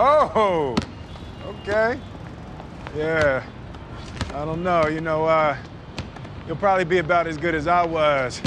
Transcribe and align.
Oh, 0.00 0.76
okay. 1.44 1.98
Yeah. 2.94 3.44
I 4.28 4.44
don't 4.44 4.62
know. 4.62 4.86
You 4.86 5.00
know, 5.00 5.24
uh, 5.24 5.56
you'll 6.46 6.56
probably 6.56 6.84
be 6.84 6.98
about 6.98 7.26
as 7.26 7.36
good 7.36 7.52
as 7.52 7.66
I 7.66 7.84
was. 7.84 8.40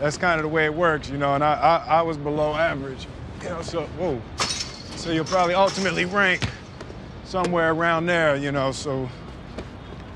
That's 0.00 0.18
kind 0.18 0.40
of 0.40 0.42
the 0.42 0.48
way 0.48 0.64
it 0.64 0.74
works, 0.74 1.08
you 1.08 1.16
know, 1.16 1.36
and 1.36 1.44
I, 1.44 1.54
I, 1.54 1.98
I 1.98 2.02
was 2.02 2.16
below 2.16 2.54
average. 2.54 3.06
You 3.44 3.50
know, 3.50 3.62
so, 3.62 3.82
whoa. 3.98 4.20
So 4.96 5.12
you'll 5.12 5.24
probably 5.26 5.54
ultimately 5.54 6.06
rank 6.06 6.42
somewhere 7.22 7.72
around 7.72 8.06
there, 8.06 8.34
you 8.34 8.50
know, 8.50 8.72
so 8.72 9.08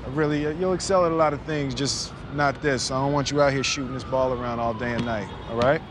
I 0.05 0.09
really, 0.09 0.41
you'll 0.59 0.73
excel 0.73 1.05
at 1.05 1.13
a 1.13 1.15
lot 1.15 1.31
of 1.31 1.41
things, 1.43 1.73
just 1.73 2.11
not 2.33 2.61
this. 2.61 2.91
I 2.91 2.99
don't 2.99 3.13
want 3.13 3.31
you 3.31 3.41
out 3.41 3.53
here 3.53 3.63
shooting 3.63 3.93
this 3.93 4.03
ball 4.03 4.33
around 4.33 4.59
all 4.59 4.73
day 4.73 4.91
and 4.91 5.05
night, 5.05 5.29
all 5.49 5.57
right? 5.57 5.81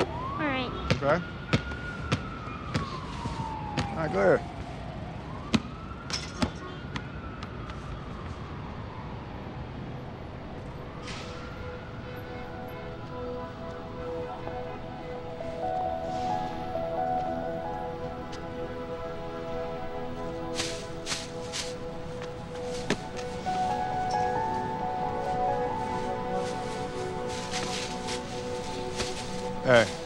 All 0.00 0.38
right. 0.38 0.70
Okay? 1.02 1.20
Go 3.96 4.02
ahead. 4.02 4.40
Hey. 29.64 30.05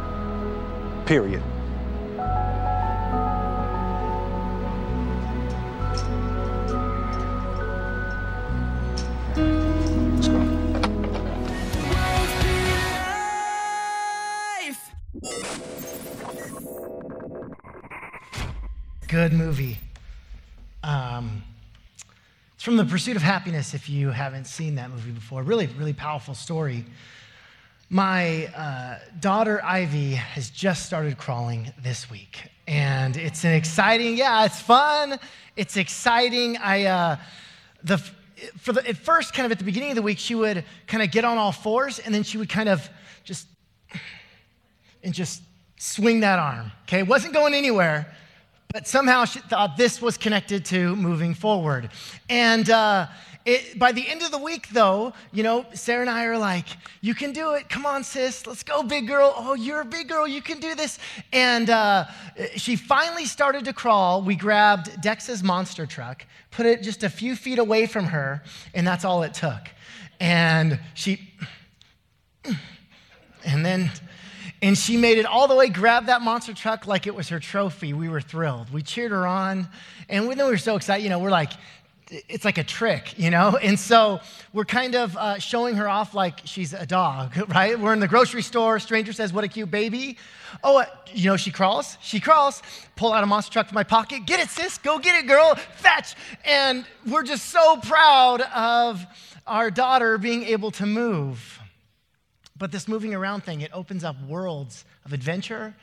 Period. 1.11 1.43
Good 19.09 19.33
movie. 19.33 19.79
Um, 20.81 21.43
it's 22.53 22.63
from 22.63 22.77
The 22.77 22.85
Pursuit 22.85 23.17
of 23.17 23.21
Happyness, 23.21 23.73
if 23.73 23.89
you 23.89 24.11
haven't 24.11 24.45
seen 24.45 24.75
that 24.75 24.89
movie 24.89 25.11
before. 25.11 25.43
Really, 25.43 25.67
really 25.77 25.91
powerful 25.91 26.35
story. 26.35 26.85
My 27.93 28.45
uh, 28.55 28.99
daughter 29.19 29.61
Ivy 29.61 30.13
has 30.13 30.49
just 30.49 30.85
started 30.85 31.17
crawling 31.17 31.73
this 31.83 32.09
week. 32.09 32.39
And 32.65 33.17
it's 33.17 33.43
an 33.43 33.51
exciting, 33.51 34.15
yeah, 34.15 34.45
it's 34.45 34.61
fun. 34.61 35.19
It's 35.57 35.75
exciting. 35.75 36.55
I, 36.55 36.85
uh, 36.85 37.17
the, 37.83 37.97
for 38.57 38.71
the, 38.71 38.87
at 38.87 38.95
first, 38.95 39.33
kind 39.33 39.45
of 39.45 39.51
at 39.51 39.59
the 39.59 39.65
beginning 39.65 39.89
of 39.89 39.97
the 39.97 40.01
week, 40.01 40.19
she 40.19 40.35
would 40.35 40.63
kind 40.87 41.03
of 41.03 41.11
get 41.11 41.25
on 41.25 41.37
all 41.37 41.51
fours 41.51 41.99
and 41.99 42.15
then 42.15 42.23
she 42.23 42.37
would 42.37 42.47
kind 42.47 42.69
of 42.69 42.89
just, 43.25 43.45
and 45.03 45.13
just 45.13 45.41
swing 45.77 46.21
that 46.21 46.39
arm. 46.39 46.71
Okay, 46.83 47.03
wasn't 47.03 47.33
going 47.33 47.53
anywhere, 47.53 48.15
but 48.71 48.87
somehow 48.87 49.25
she 49.25 49.39
thought 49.39 49.75
this 49.75 50.01
was 50.01 50.17
connected 50.17 50.63
to 50.67 50.95
moving 50.95 51.33
forward. 51.33 51.89
And 52.29 52.69
uh, 52.69 53.07
it, 53.45 53.79
by 53.79 53.91
the 53.91 54.07
end 54.07 54.21
of 54.21 54.31
the 54.31 54.37
week, 54.37 54.69
though, 54.69 55.13
you 55.31 55.43
know, 55.43 55.65
Sarah 55.73 56.01
and 56.01 56.09
I 56.09 56.25
are 56.25 56.37
like, 56.37 56.67
you 57.01 57.15
can 57.15 57.31
do 57.31 57.53
it. 57.53 57.69
Come 57.69 57.85
on, 57.85 58.03
sis. 58.03 58.45
Let's 58.45 58.63
go, 58.63 58.83
big 58.83 59.07
girl. 59.07 59.33
Oh, 59.35 59.53
you're 59.53 59.81
a 59.81 59.85
big 59.85 60.07
girl. 60.07 60.27
You 60.27 60.41
can 60.41 60.59
do 60.59 60.75
this. 60.75 60.99
And 61.33 61.69
uh, 61.69 62.05
she 62.55 62.75
finally 62.75 63.25
started 63.25 63.65
to 63.65 63.73
crawl. 63.73 64.21
We 64.21 64.35
grabbed 64.35 65.01
Dex's 65.01 65.43
monster 65.43 65.85
truck, 65.85 66.25
put 66.51 66.65
it 66.65 66.83
just 66.83 67.03
a 67.03 67.09
few 67.09 67.35
feet 67.35 67.59
away 67.59 67.87
from 67.87 68.05
her, 68.05 68.43
and 68.73 68.85
that's 68.85 69.05
all 69.05 69.23
it 69.23 69.33
took. 69.33 69.61
And 70.19 70.79
she, 70.93 71.33
and 73.43 73.65
then, 73.65 73.91
and 74.61 74.77
she 74.77 74.97
made 74.97 75.17
it 75.17 75.25
all 75.25 75.47
the 75.47 75.55
way, 75.55 75.67
grabbed 75.69 76.07
that 76.07 76.21
monster 76.21 76.53
truck 76.53 76.85
like 76.85 77.07
it 77.07 77.15
was 77.15 77.29
her 77.29 77.39
trophy. 77.39 77.93
We 77.93 78.07
were 78.07 78.21
thrilled. 78.21 78.71
We 78.71 78.83
cheered 78.83 79.09
her 79.09 79.25
on. 79.25 79.67
And 80.07 80.29
then 80.29 80.37
we 80.37 80.51
were 80.51 80.57
so 80.57 80.75
excited. 80.75 81.03
You 81.03 81.09
know, 81.09 81.17
we're 81.17 81.31
like, 81.31 81.53
it's 82.11 82.43
like 82.43 82.57
a 82.57 82.63
trick, 82.63 83.17
you 83.17 83.29
know? 83.29 83.57
And 83.71 83.79
so 83.79 84.19
we're 84.53 84.65
kind 84.65 84.95
of 84.95 85.15
uh, 85.15 85.39
showing 85.39 85.75
her 85.75 85.87
off 85.87 86.13
like 86.13 86.41
she's 86.43 86.73
a 86.73 86.85
dog, 86.85 87.37
right? 87.49 87.79
We're 87.79 87.93
in 87.93 87.99
the 87.99 88.07
grocery 88.07 88.41
store. 88.41 88.79
Stranger 88.79 89.13
says, 89.13 89.31
What 89.31 89.43
a 89.43 89.47
cute 89.47 89.71
baby. 89.71 90.17
Oh, 90.63 90.79
uh, 90.79 90.85
you 91.13 91.29
know, 91.29 91.37
she 91.37 91.51
crawls. 91.51 91.97
She 92.01 92.19
crawls. 92.19 92.61
Pull 92.95 93.13
out 93.13 93.23
a 93.23 93.27
monster 93.27 93.53
truck 93.53 93.67
from 93.67 93.75
my 93.75 93.83
pocket. 93.83 94.25
Get 94.25 94.39
it, 94.39 94.49
sis. 94.49 94.77
Go 94.77 94.99
get 94.99 95.23
it, 95.23 95.27
girl. 95.27 95.55
Fetch. 95.75 96.15
And 96.43 96.85
we're 97.07 97.23
just 97.23 97.49
so 97.49 97.77
proud 97.77 98.41
of 98.41 99.05
our 99.47 99.71
daughter 99.71 100.17
being 100.17 100.43
able 100.43 100.71
to 100.71 100.85
move. 100.85 101.59
But 102.57 102.71
this 102.71 102.87
moving 102.87 103.13
around 103.15 103.43
thing, 103.43 103.61
it 103.61 103.71
opens 103.73 104.03
up 104.03 104.15
worlds 104.27 104.85
of 105.05 105.13
adventure 105.13 105.73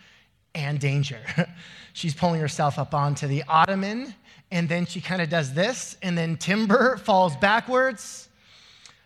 and 0.55 0.79
danger. 0.79 1.21
She's 1.93 2.15
pulling 2.15 2.41
herself 2.41 2.79
up 2.79 2.95
onto 2.95 3.27
the 3.27 3.43
ottoman, 3.49 4.15
and 4.51 4.69
then 4.69 4.87
she 4.87 5.01
kind 5.01 5.21
of 5.21 5.29
does 5.29 5.53
this, 5.53 5.97
and 6.03 6.17
then 6.17 6.37
timber 6.37 6.97
falls 7.05 7.37
backwards. 7.37 8.29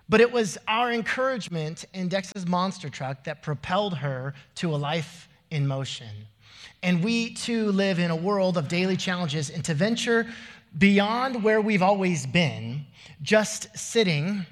But 0.09 0.21
it 0.21 0.31
was 0.31 0.59
our 0.69 0.93
encouragement 0.93 1.85
in 1.95 2.09
Dex's 2.09 2.47
monster 2.47 2.89
truck 2.89 3.25
that 3.25 3.43
propelled 3.43 3.97
her 3.97 4.35
to 4.57 4.75
a 4.75 4.77
life 4.77 5.29
in 5.51 5.67
motion. 5.67 6.09
And 6.83 7.03
we 7.03 7.33
too 7.35 7.71
live 7.73 7.99
in 7.99 8.11
a 8.11 8.17
world 8.17 8.59
of 8.59 8.69
daily 8.69 8.97
challenges 8.97 9.51
and 9.51 9.65
to 9.65 9.75
venture 9.75 10.27
beyond 10.77 11.43
where 11.43 11.61
we've 11.61 11.83
always 11.83 12.27
been, 12.27 12.85
just 13.23 13.77
sitting 13.77 14.45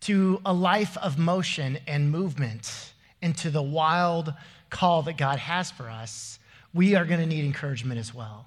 to 0.00 0.40
a 0.46 0.52
life 0.52 0.96
of 0.98 1.18
motion 1.18 1.78
and 1.86 2.10
movement 2.10 2.92
into 3.20 3.50
the 3.50 3.62
wild 3.62 4.32
call 4.70 5.02
that 5.02 5.16
God 5.16 5.38
has 5.38 5.70
for 5.70 5.88
us, 5.88 6.38
we 6.72 6.94
are 6.94 7.04
going 7.04 7.20
to 7.20 7.26
need 7.26 7.44
encouragement 7.44 7.98
as 7.98 8.14
well. 8.14 8.46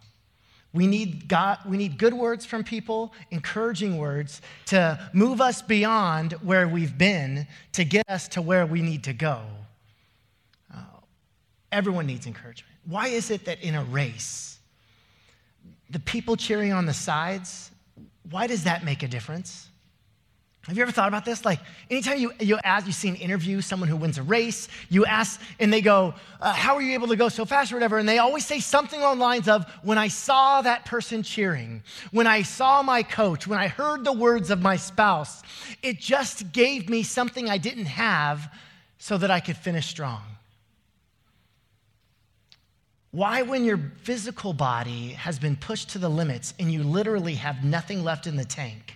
We 0.73 0.87
need, 0.87 1.27
God, 1.27 1.59
we 1.65 1.75
need 1.75 1.97
good 1.97 2.13
words 2.13 2.45
from 2.45 2.63
people, 2.63 3.13
encouraging 3.29 3.97
words 3.97 4.41
to 4.67 4.99
move 5.11 5.41
us 5.41 5.61
beyond 5.61 6.33
where 6.33 6.67
we've 6.67 6.97
been 6.97 7.45
to 7.73 7.83
get 7.83 8.09
us 8.09 8.27
to 8.29 8.41
where 8.41 8.65
we 8.65 8.81
need 8.81 9.03
to 9.03 9.13
go. 9.13 9.41
Uh, 10.73 10.77
everyone 11.71 12.05
needs 12.05 12.25
encouragement. 12.25 12.73
Why 12.85 13.07
is 13.07 13.31
it 13.31 13.45
that 13.45 13.61
in 13.61 13.75
a 13.75 13.83
race, 13.83 14.59
the 15.89 15.99
people 15.99 16.37
cheering 16.37 16.71
on 16.71 16.85
the 16.85 16.93
sides, 16.93 17.71
why 18.29 18.47
does 18.47 18.63
that 18.63 18.85
make 18.85 19.03
a 19.03 19.07
difference? 19.09 19.67
Have 20.67 20.77
you 20.77 20.83
ever 20.83 20.91
thought 20.91 21.07
about 21.07 21.25
this? 21.25 21.43
Like, 21.43 21.59
anytime 21.89 22.19
you, 22.19 22.33
you 22.39 22.59
ask, 22.63 22.85
you 22.85 22.93
see 22.93 23.09
an 23.09 23.15
interview, 23.15 23.61
someone 23.61 23.89
who 23.89 23.95
wins 23.95 24.19
a 24.19 24.23
race, 24.23 24.67
you 24.89 25.05
ask, 25.05 25.41
and 25.59 25.73
they 25.73 25.81
go, 25.81 26.13
uh, 26.39 26.53
How 26.53 26.75
are 26.75 26.83
you 26.83 26.93
able 26.93 27.07
to 27.07 27.15
go 27.15 27.29
so 27.29 27.45
fast 27.45 27.71
or 27.71 27.75
whatever? 27.75 27.97
And 27.97 28.07
they 28.07 28.19
always 28.19 28.45
say 28.45 28.59
something 28.59 28.99
along 28.99 29.17
the 29.17 29.23
lines 29.23 29.47
of, 29.47 29.65
When 29.81 29.97
I 29.97 30.07
saw 30.07 30.61
that 30.61 30.85
person 30.85 31.23
cheering, 31.23 31.81
when 32.11 32.27
I 32.27 32.43
saw 32.43 32.83
my 32.83 33.01
coach, 33.01 33.47
when 33.47 33.57
I 33.57 33.69
heard 33.69 34.03
the 34.03 34.13
words 34.13 34.51
of 34.51 34.61
my 34.61 34.75
spouse, 34.75 35.41
it 35.81 35.99
just 35.99 36.51
gave 36.51 36.89
me 36.89 37.01
something 37.01 37.49
I 37.49 37.57
didn't 37.57 37.85
have 37.85 38.53
so 38.99 39.17
that 39.17 39.31
I 39.31 39.39
could 39.39 39.57
finish 39.57 39.87
strong. 39.87 40.21
Why, 43.09 43.41
when 43.41 43.65
your 43.65 43.79
physical 44.03 44.53
body 44.53 45.09
has 45.09 45.39
been 45.39 45.55
pushed 45.55 45.89
to 45.89 45.97
the 45.97 46.07
limits 46.07 46.53
and 46.59 46.71
you 46.71 46.83
literally 46.83 47.35
have 47.35 47.63
nothing 47.63 48.03
left 48.03 48.27
in 48.27 48.35
the 48.35 48.45
tank? 48.45 48.95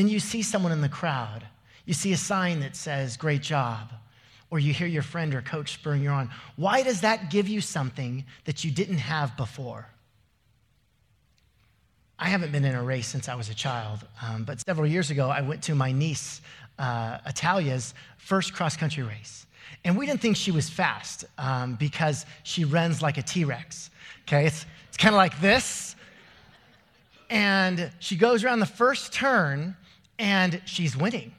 Then 0.00 0.08
you 0.08 0.18
see 0.18 0.40
someone 0.40 0.72
in 0.72 0.80
the 0.80 0.88
crowd. 0.88 1.46
You 1.84 1.92
see 1.92 2.14
a 2.14 2.16
sign 2.16 2.60
that 2.60 2.74
says, 2.74 3.18
Great 3.18 3.42
job. 3.42 3.92
Or 4.50 4.58
you 4.58 4.72
hear 4.72 4.86
your 4.86 5.02
friend 5.02 5.34
or 5.34 5.42
coach 5.42 5.74
spurring 5.74 6.02
you 6.02 6.08
on. 6.08 6.30
Why 6.56 6.82
does 6.82 7.02
that 7.02 7.28
give 7.28 7.50
you 7.50 7.60
something 7.60 8.24
that 8.46 8.64
you 8.64 8.70
didn't 8.70 8.96
have 8.96 9.36
before? 9.36 9.86
I 12.18 12.28
haven't 12.30 12.50
been 12.50 12.64
in 12.64 12.74
a 12.74 12.82
race 12.82 13.08
since 13.08 13.28
I 13.28 13.34
was 13.34 13.50
a 13.50 13.54
child, 13.54 14.06
um, 14.26 14.44
but 14.44 14.58
several 14.60 14.86
years 14.86 15.10
ago, 15.10 15.28
I 15.28 15.42
went 15.42 15.62
to 15.64 15.74
my 15.74 15.92
niece 15.92 16.40
uh, 16.78 17.18
Italia's 17.26 17.92
first 18.16 18.54
cross 18.54 18.78
country 18.78 19.02
race. 19.02 19.44
And 19.84 19.98
we 19.98 20.06
didn't 20.06 20.22
think 20.22 20.38
she 20.38 20.50
was 20.50 20.70
fast 20.70 21.26
um, 21.36 21.74
because 21.74 22.24
she 22.42 22.64
runs 22.64 23.02
like 23.02 23.18
a 23.18 23.22
T 23.22 23.44
Rex. 23.44 23.90
Okay, 24.22 24.46
it's, 24.46 24.64
it's 24.88 24.96
kind 24.96 25.14
of 25.14 25.18
like 25.18 25.38
this. 25.42 25.94
And 27.28 27.90
she 27.98 28.16
goes 28.16 28.42
around 28.42 28.60
the 28.60 28.66
first 28.66 29.12
turn 29.12 29.76
and 30.20 30.60
she's 30.66 30.96
winning. 30.96 31.32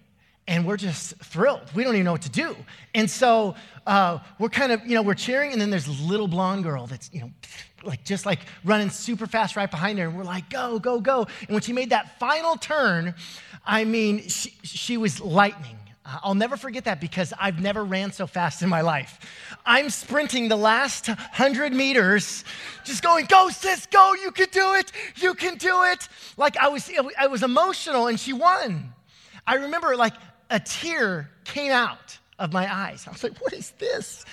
And 0.47 0.65
we're 0.65 0.75
just 0.75 1.15
thrilled. 1.17 1.69
We 1.75 1.83
don't 1.83 1.93
even 1.93 2.03
know 2.03 2.11
what 2.11 2.23
to 2.23 2.29
do. 2.29 2.55
And 2.95 3.09
so 3.09 3.55
uh, 3.87 4.19
we're 4.39 4.49
kind 4.49 4.71
of, 4.71 4.85
you 4.85 4.95
know, 4.95 5.03
we're 5.03 5.13
cheering. 5.13 5.53
And 5.53 5.61
then 5.61 5.69
there's 5.69 5.87
little 6.01 6.27
blonde 6.27 6.63
girl 6.63 6.87
that's, 6.87 7.09
you 7.13 7.21
know, 7.21 7.31
like 7.83 8.03
just 8.03 8.25
like 8.25 8.39
running 8.65 8.89
super 8.89 9.27
fast 9.27 9.55
right 9.55 9.69
behind 9.69 9.99
her. 9.99 10.07
And 10.07 10.17
we're 10.17 10.23
like, 10.23 10.49
go, 10.49 10.79
go, 10.79 10.99
go. 10.99 11.27
And 11.41 11.49
when 11.49 11.61
she 11.61 11.73
made 11.73 11.91
that 11.91 12.19
final 12.19 12.57
turn, 12.57 13.13
I 13.65 13.85
mean, 13.85 14.27
she, 14.27 14.51
she 14.63 14.97
was 14.97 15.21
lightning. 15.21 15.77
I'll 16.03 16.35
never 16.35 16.57
forget 16.57 16.85
that 16.85 16.99
because 16.99 17.31
I've 17.39 17.61
never 17.61 17.83
ran 17.83 18.11
so 18.11 18.25
fast 18.25 18.63
in 18.63 18.69
my 18.69 18.81
life. 18.81 19.19
I'm 19.65 19.89
sprinting 19.89 20.47
the 20.47 20.55
last 20.55 21.07
100 21.07 21.73
meters, 21.73 22.43
just 22.83 23.03
going, 23.03 23.25
go, 23.25 23.49
sis, 23.49 23.85
go, 23.85 24.13
you 24.15 24.31
can 24.31 24.47
do 24.51 24.73
it, 24.73 24.91
you 25.17 25.35
can 25.35 25.57
do 25.57 25.83
it. 25.83 26.07
Like 26.37 26.57
I 26.57 26.69
was, 26.69 26.89
I 27.19 27.27
was 27.27 27.43
emotional 27.43 28.07
and 28.07 28.19
she 28.19 28.33
won. 28.33 28.93
I 29.45 29.55
remember 29.55 29.95
like 29.95 30.13
a 30.49 30.59
tear 30.59 31.29
came 31.43 31.71
out 31.71 32.17
of 32.39 32.51
my 32.51 32.73
eyes. 32.73 33.05
I 33.07 33.11
was 33.11 33.23
like, 33.23 33.39
what 33.39 33.53
is 33.53 33.71
this? 33.77 34.25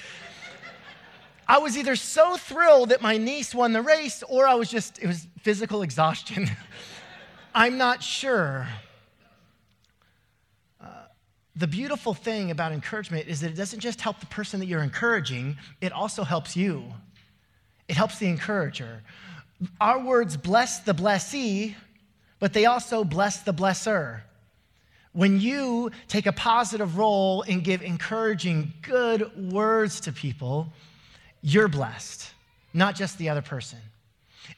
I 1.47 1.59
was 1.59 1.77
either 1.77 1.97
so 1.97 2.37
thrilled 2.37 2.91
that 2.91 3.03
my 3.03 3.19
niece 3.19 3.55
won 3.55 3.73
the 3.73 3.83
race 3.83 4.23
or 4.23 4.47
I 4.47 4.55
was 4.55 4.71
just, 4.71 4.99
it 5.03 5.07
was 5.07 5.27
physical 5.43 5.83
exhaustion. 5.83 6.51
I'm 7.55 7.77
not 7.77 8.03
sure. 8.03 8.69
The 11.59 11.67
beautiful 11.67 12.15
thing 12.15 12.53
about 12.53 12.71
encouragement 12.71 13.27
is 13.27 13.41
that 13.41 13.51
it 13.51 13.57
doesn't 13.57 13.81
just 13.81 14.01
help 14.01 14.21
the 14.21 14.27
person 14.27 14.61
that 14.61 14.67
you're 14.67 14.83
encouraging, 14.83 15.57
it 15.81 15.93
also 15.93 16.23
helps 16.23 16.57
you. 16.57 16.85
It 17.89 17.97
helps 17.97 18.21
the 18.21 18.29
encourager. 18.29 19.03
Our 19.81 19.99
words 19.99 20.37
bless 20.37 20.79
the 20.81 20.95
blessee, 20.95 21.75
but 22.39 22.53
they 22.53 22.67
also 22.67 23.03
bless 23.03 23.43
the 23.43 23.53
blesser. 23.53 24.21
When 25.13 25.41
you 25.41 25.91
take 26.07 26.27
a 26.27 26.33
positive 26.33 26.97
role 26.97 27.43
and 27.43 27.65
give 27.65 27.83
encouraging, 27.83 28.73
good 28.83 29.53
words 29.53 29.99
to 30.03 30.13
people, 30.13 30.73
you're 31.43 31.67
blessed, 31.67 32.31
not 32.73 32.95
just 32.95 33.19
the 33.19 33.31
other 33.31 33.43
person. 33.43 33.81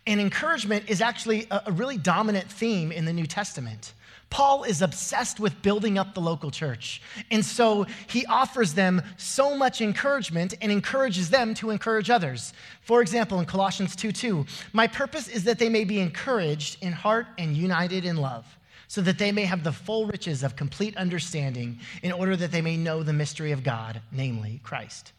And 0.06 0.20
encouragement 0.20 0.91
is 0.91 1.00
actually 1.00 1.46
a 1.50 1.73
really 1.73 1.96
dominant 1.96 2.50
theme 2.50 2.93
in 2.93 3.06
the 3.06 3.12
New 3.14 3.26
Testament. 3.26 3.94
Paul 4.31 4.62
is 4.62 4.81
obsessed 4.81 5.41
with 5.41 5.61
building 5.61 5.99
up 5.99 6.15
the 6.15 6.21
local 6.21 6.53
church. 6.53 7.03
And 7.32 7.44
so 7.44 7.87
he 8.09 8.25
offers 8.27 8.75
them 8.75 9.03
so 9.17 9.56
much 9.56 9.81
encouragement 9.81 10.55
and 10.62 10.71
encourages 10.71 11.31
them 11.31 11.53
to 11.55 11.71
encourage 11.71 12.11
others. 12.11 12.53
For 12.82 13.03
example, 13.03 13.41
in 13.41 13.47
Colossians 13.47 13.97
2 13.97 14.12
2, 14.12 14.47
my 14.73 14.87
purpose 14.87 15.27
is 15.27 15.44
that 15.44 15.59
they 15.59 15.69
may 15.69 15.85
be 15.85 16.00
encouraged 16.00 16.82
in 16.82 16.93
heart 16.93 17.27
and 17.38 17.56
united 17.56 18.05
in 18.05 18.17
love, 18.17 18.47
so 18.87 19.00
that 19.03 19.19
they 19.19 19.32
may 19.32 19.44
have 19.44 19.65
the 19.65 19.73
full 19.73 20.06
riches 20.06 20.44
of 20.44 20.55
complete 20.55 20.97
understanding, 20.97 21.81
in 22.05 22.12
order 22.12 22.37
that 22.37 22.53
they 22.53 22.62
may 22.62 22.77
know 22.77 23.03
the 23.03 23.12
mystery 23.12 23.50
of 23.50 23.65
God, 23.65 24.00
namely 24.12 24.61
Christ. 24.62 25.12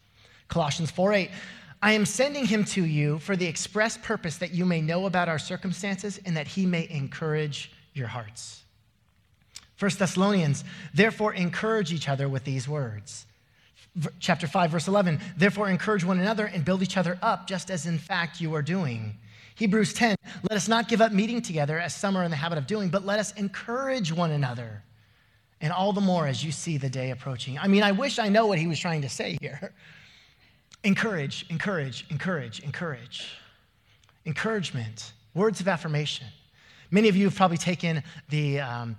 Colossians 0.48 0.90
4 0.90 1.14
8, 1.14 1.32
I 1.82 1.92
am 1.94 2.06
sending 2.06 2.46
him 2.46 2.64
to 2.66 2.86
you 2.86 3.20
for 3.20 3.36
the 3.36 3.46
express 3.46 3.98
purpose 3.98 4.38
that 4.38 4.54
you 4.54 4.66
may 4.66 4.82
know 4.82 5.06
about 5.06 5.28
our 5.28 5.40
circumstances 5.40 6.20
and 6.26 6.38
that 6.38 6.48
he 6.48 6.66
may 6.66 6.88
encourage 6.90 7.72
your 7.94 8.08
hearts. 8.08 8.61
1 9.82 9.92
Thessalonians, 9.98 10.64
therefore 10.94 11.34
encourage 11.34 11.92
each 11.92 12.08
other 12.08 12.30
with 12.30 12.44
these 12.44 12.68
words. 12.68 13.26
Chapter 14.20 14.46
5, 14.46 14.70
verse 14.70 14.88
11, 14.88 15.20
therefore 15.38 15.70
encourage 15.70 16.04
one 16.04 16.20
another 16.20 16.46
and 16.46 16.64
build 16.64 16.84
each 16.84 16.98
other 16.98 17.18
up, 17.24 17.48
just 17.48 17.72
as 17.72 17.88
in 17.88 17.98
fact 17.98 18.40
you 18.40 18.54
are 18.54 18.62
doing. 18.62 19.18
Hebrews 19.56 19.94
10, 19.94 20.16
let 20.44 20.56
us 20.56 20.68
not 20.68 20.88
give 20.88 21.02
up 21.02 21.12
meeting 21.12 21.42
together 21.42 21.80
as 21.80 21.96
some 21.96 22.16
are 22.16 22.24
in 22.24 22.30
the 22.30 22.38
habit 22.38 22.60
of 22.60 22.68
doing, 22.68 22.90
but 22.90 23.06
let 23.08 23.18
us 23.18 23.34
encourage 23.34 24.14
one 24.14 24.30
another. 24.30 24.84
And 25.62 25.74
all 25.74 25.94
the 25.94 26.02
more 26.02 26.28
as 26.28 26.44
you 26.44 26.52
see 26.52 26.78
the 26.78 26.90
day 26.90 27.10
approaching. 27.10 27.58
I 27.58 27.68
mean, 27.68 27.82
I 27.82 27.92
wish 27.92 28.20
I 28.20 28.30
know 28.30 28.46
what 28.46 28.60
he 28.60 28.68
was 28.68 28.80
trying 28.80 29.02
to 29.02 29.10
say 29.10 29.38
here. 29.42 29.74
Encourage, 30.84 31.46
encourage, 31.52 32.08
encourage, 32.10 32.60
encourage. 32.62 33.38
Encouragement, 34.26 35.14
words 35.36 35.60
of 35.60 35.68
affirmation. 35.68 36.26
Many 36.90 37.08
of 37.08 37.16
you 37.16 37.26
have 37.26 37.36
probably 37.36 37.58
taken 37.58 38.02
the 38.30 38.62
um, 38.62 38.98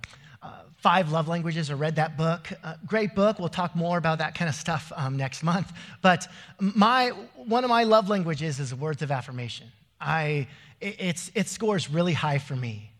Five 0.83 1.13
Love 1.13 1.29
Languages 1.29 1.71
or 1.71 1.77
read 1.77 1.95
that 1.95 2.17
book. 2.17 2.49
Uh, 2.61 2.73
great 2.85 3.15
book. 3.15 3.39
We'll 3.39 3.47
talk 3.47 3.73
more 3.73 3.97
about 3.97 4.17
that 4.17 4.35
kind 4.35 4.49
of 4.49 4.55
stuff 4.55 4.91
um, 4.97 5.15
next 5.15 5.41
month. 5.41 5.71
But 6.01 6.27
my, 6.59 7.11
one 7.37 7.63
of 7.63 7.69
my 7.69 7.85
love 7.85 8.09
languages 8.09 8.59
is 8.59 8.75
words 8.75 9.01
of 9.01 9.09
affirmation. 9.09 9.71
I, 10.01 10.45
it, 10.81 11.31
it 11.33 11.47
scores 11.47 11.89
really 11.89 12.11
high 12.11 12.37
for 12.37 12.57
me. 12.57 12.91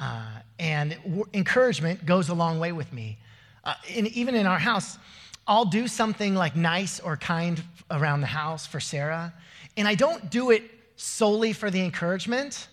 Uh, 0.00 0.26
and 0.58 0.96
w- 1.04 1.24
encouragement 1.32 2.04
goes 2.04 2.28
a 2.28 2.34
long 2.34 2.58
way 2.58 2.72
with 2.72 2.92
me. 2.92 3.18
Uh, 3.62 3.74
and 3.94 4.08
even 4.08 4.34
in 4.34 4.44
our 4.44 4.58
house, 4.58 4.98
I'll 5.46 5.64
do 5.64 5.86
something 5.86 6.34
like 6.34 6.56
nice 6.56 6.98
or 6.98 7.16
kind 7.16 7.62
around 7.88 8.20
the 8.20 8.26
house 8.26 8.66
for 8.66 8.80
Sarah. 8.80 9.32
And 9.76 9.86
I 9.86 9.94
don't 9.94 10.28
do 10.28 10.50
it 10.50 10.64
solely 10.96 11.52
for 11.52 11.70
the 11.70 11.82
encouragement, 11.84 12.66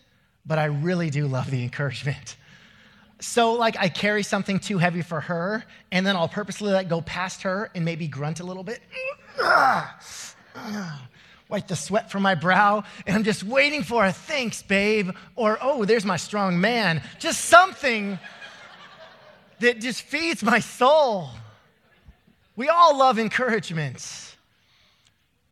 but 0.44 0.57
I 0.57 0.65
really 0.65 1.12
do 1.12 1.27
love 1.27 1.51
the 1.51 1.62
encouragement. 1.62 2.36
So, 3.23 3.53
like, 3.53 3.77
I 3.79 3.87
carry 3.87 4.21
something 4.21 4.59
too 4.59 4.77
heavy 4.77 5.01
for 5.01 5.21
her, 5.21 5.63
and 5.93 6.05
then 6.05 6.17
I'll 6.17 6.27
purposely 6.27 6.73
let 6.73 6.89
go 6.89 6.99
past 6.99 7.43
her 7.43 7.71
and 7.73 7.85
maybe 7.85 8.05
grunt 8.05 8.41
a 8.41 8.43
little 8.43 8.65
bit. 8.65 8.81
Wipe 11.47 11.67
the 11.69 11.77
sweat 11.77 12.11
from 12.11 12.21
my 12.21 12.35
brow, 12.35 12.83
and 13.07 13.15
I'm 13.15 13.23
just 13.23 13.43
waiting 13.43 13.81
for 13.81 14.03
a 14.05 14.11
thanks, 14.11 14.61
babe, 14.61 15.11
or 15.37 15.57
oh, 15.61 15.85
there's 15.85 16.03
my 16.03 16.17
strong 16.17 16.59
man. 16.59 17.01
Just 17.17 17.45
something 17.45 18.19
that 19.61 19.79
just 19.79 20.01
feeds 20.01 20.43
my 20.43 20.59
soul. 20.59 21.29
We 22.57 22.67
all 22.67 22.97
love 22.97 23.17
encouragement. 23.17 24.35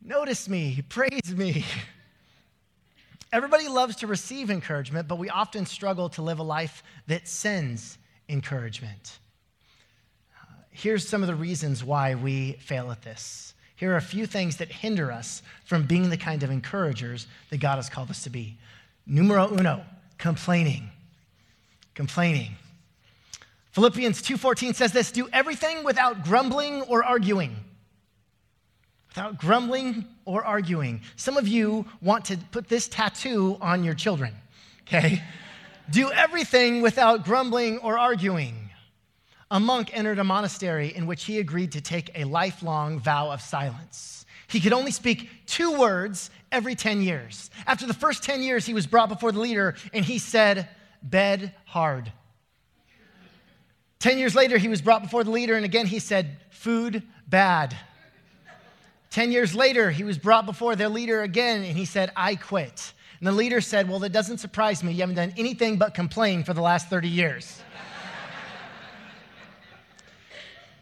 Notice 0.03 0.49
me, 0.49 0.83
praise 0.89 1.33
me. 1.33 1.63
Everybody 3.33 3.69
loves 3.69 3.97
to 3.97 4.07
receive 4.07 4.49
encouragement, 4.49 5.07
but 5.07 5.17
we 5.17 5.29
often 5.29 5.65
struggle 5.65 6.09
to 6.09 6.21
live 6.21 6.39
a 6.39 6.43
life 6.43 6.83
that 7.07 7.27
sends 7.29 7.97
encouragement. 8.27 9.19
Uh, 10.37 10.53
here's 10.69 11.07
some 11.07 11.21
of 11.21 11.27
the 11.27 11.35
reasons 11.35 11.81
why 11.81 12.15
we 12.15 12.53
fail 12.53 12.91
at 12.91 13.03
this. 13.03 13.53
Here 13.77 13.93
are 13.93 13.97
a 13.97 14.01
few 14.01 14.25
things 14.25 14.57
that 14.57 14.69
hinder 14.69 15.11
us 15.11 15.41
from 15.63 15.87
being 15.87 16.09
the 16.09 16.17
kind 16.17 16.43
of 16.43 16.51
encouragers 16.51 17.25
that 17.49 17.59
God 17.59 17.77
has 17.77 17.89
called 17.89 18.09
us 18.09 18.23
to 18.25 18.29
be. 18.29 18.57
Numero 19.05 19.49
uno, 19.49 19.85
complaining. 20.17 20.89
Complaining. 21.95 22.51
Philippians 23.71 24.21
2:14 24.21 24.75
says 24.75 24.91
this, 24.91 25.11
do 25.11 25.29
everything 25.31 25.85
without 25.85 26.25
grumbling 26.25 26.81
or 26.83 27.03
arguing 27.03 27.55
without 29.11 29.37
grumbling 29.37 30.05
or 30.23 30.45
arguing. 30.45 31.01
Some 31.17 31.35
of 31.35 31.45
you 31.45 31.85
want 32.01 32.23
to 32.25 32.37
put 32.51 32.69
this 32.69 32.87
tattoo 32.87 33.57
on 33.59 33.83
your 33.83 33.93
children, 33.93 34.33
okay? 34.87 35.21
Do 35.89 36.09
everything 36.11 36.81
without 36.81 37.25
grumbling 37.25 37.79
or 37.79 37.99
arguing. 37.99 38.69
A 39.49 39.59
monk 39.59 39.89
entered 39.93 40.17
a 40.17 40.23
monastery 40.23 40.95
in 40.95 41.07
which 41.07 41.25
he 41.25 41.39
agreed 41.39 41.73
to 41.73 41.81
take 41.81 42.09
a 42.15 42.23
lifelong 42.23 43.01
vow 43.01 43.31
of 43.31 43.41
silence. 43.41 44.25
He 44.47 44.61
could 44.61 44.71
only 44.71 44.91
speak 44.91 45.29
two 45.45 45.77
words 45.77 46.29
every 46.49 46.75
10 46.75 47.01
years. 47.01 47.49
After 47.67 47.85
the 47.85 47.93
first 47.93 48.23
10 48.23 48.41
years, 48.41 48.65
he 48.65 48.73
was 48.73 48.87
brought 48.87 49.09
before 49.09 49.33
the 49.33 49.41
leader 49.41 49.75
and 49.91 50.05
he 50.05 50.19
said, 50.19 50.69
Bed 51.03 51.53
hard. 51.65 52.13
10 53.99 54.17
years 54.17 54.35
later, 54.35 54.57
he 54.57 54.69
was 54.69 54.81
brought 54.81 55.03
before 55.03 55.25
the 55.25 55.31
leader 55.31 55.55
and 55.55 55.65
again 55.65 55.85
he 55.85 55.99
said, 55.99 56.37
Food 56.49 57.03
bad. 57.27 57.75
Ten 59.11 59.33
years 59.33 59.53
later, 59.53 59.91
he 59.91 60.05
was 60.05 60.17
brought 60.17 60.45
before 60.45 60.77
their 60.77 60.87
leader 60.87 61.21
again 61.21 61.63
and 61.63 61.77
he 61.77 61.83
said, 61.83 62.11
I 62.15 62.35
quit. 62.35 62.93
And 63.19 63.27
the 63.27 63.33
leader 63.33 63.61
said, 63.61 63.87
Well, 63.87 63.99
that 63.99 64.13
doesn't 64.13 64.39
surprise 64.39 64.83
me. 64.83 64.93
You 64.93 65.01
haven't 65.01 65.15
done 65.15 65.33
anything 65.37 65.77
but 65.77 65.93
complain 65.93 66.43
for 66.43 66.53
the 66.53 66.61
last 66.61 66.89
30 66.89 67.09
years. 67.09 67.61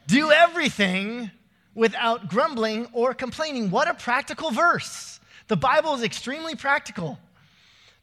Do 0.08 0.32
everything 0.32 1.32
without 1.76 2.30
grumbling 2.30 2.88
or 2.94 3.14
complaining. 3.14 3.72
What 3.72 3.88
a 3.88 3.94
practical 3.94 4.52
verse. 4.52 5.20
The 5.48 5.58
Bible 5.58 5.96
is 5.96 6.04
extremely 6.04 6.56
practical. 6.56 7.20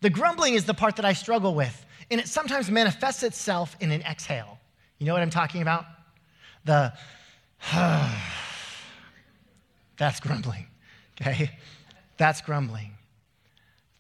The 0.01 0.11
grumbling 0.11 0.55
is 0.55 0.65
the 0.65 0.75
part 0.75 0.97
that 0.97 1.05
I 1.05 1.15
struggle 1.15 1.55
with, 1.55 1.85
and 2.11 2.21
it 2.21 2.29
sometimes 2.29 2.71
manifests 2.71 3.23
itself 3.23 3.77
in 3.81 3.91
an 3.91 4.03
exhale. 4.03 4.59
You 4.99 5.07
know 5.07 5.15
what 5.15 5.23
I'm 5.23 5.31
talking 5.31 5.63
about? 5.63 5.85
The, 6.65 6.93
That's 9.99 10.21
grumbling, 10.21 10.67
okay? 11.21 11.51
That's 12.17 12.41
grumbling. 12.41 12.93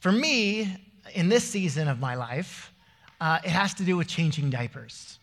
For 0.01 0.13
me, 0.13 0.77
in 1.15 1.29
this 1.29 1.45
season 1.45 1.89
of 1.89 1.99
my 1.99 2.15
life, 2.15 2.73
uh, 3.21 3.39
it 3.45 3.51
has 3.51 3.75
to 3.75 3.85
do 3.85 3.97
with 3.97 4.09
changing 4.09 4.51
diapers. 4.51 5.19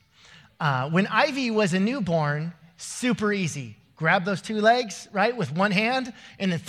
Uh, 0.59 0.89
when 0.89 1.07
Ivy 1.07 1.51
was 1.51 1.73
a 1.73 1.79
newborn, 1.79 2.53
super 2.77 3.33
easy. 3.33 3.77
Grab 3.95 4.25
those 4.25 4.41
two 4.41 4.59
legs, 4.59 5.07
right, 5.13 5.35
with 5.35 5.51
one 5.55 5.71
hand, 5.71 6.13
and 6.39 6.51
then 6.51 6.61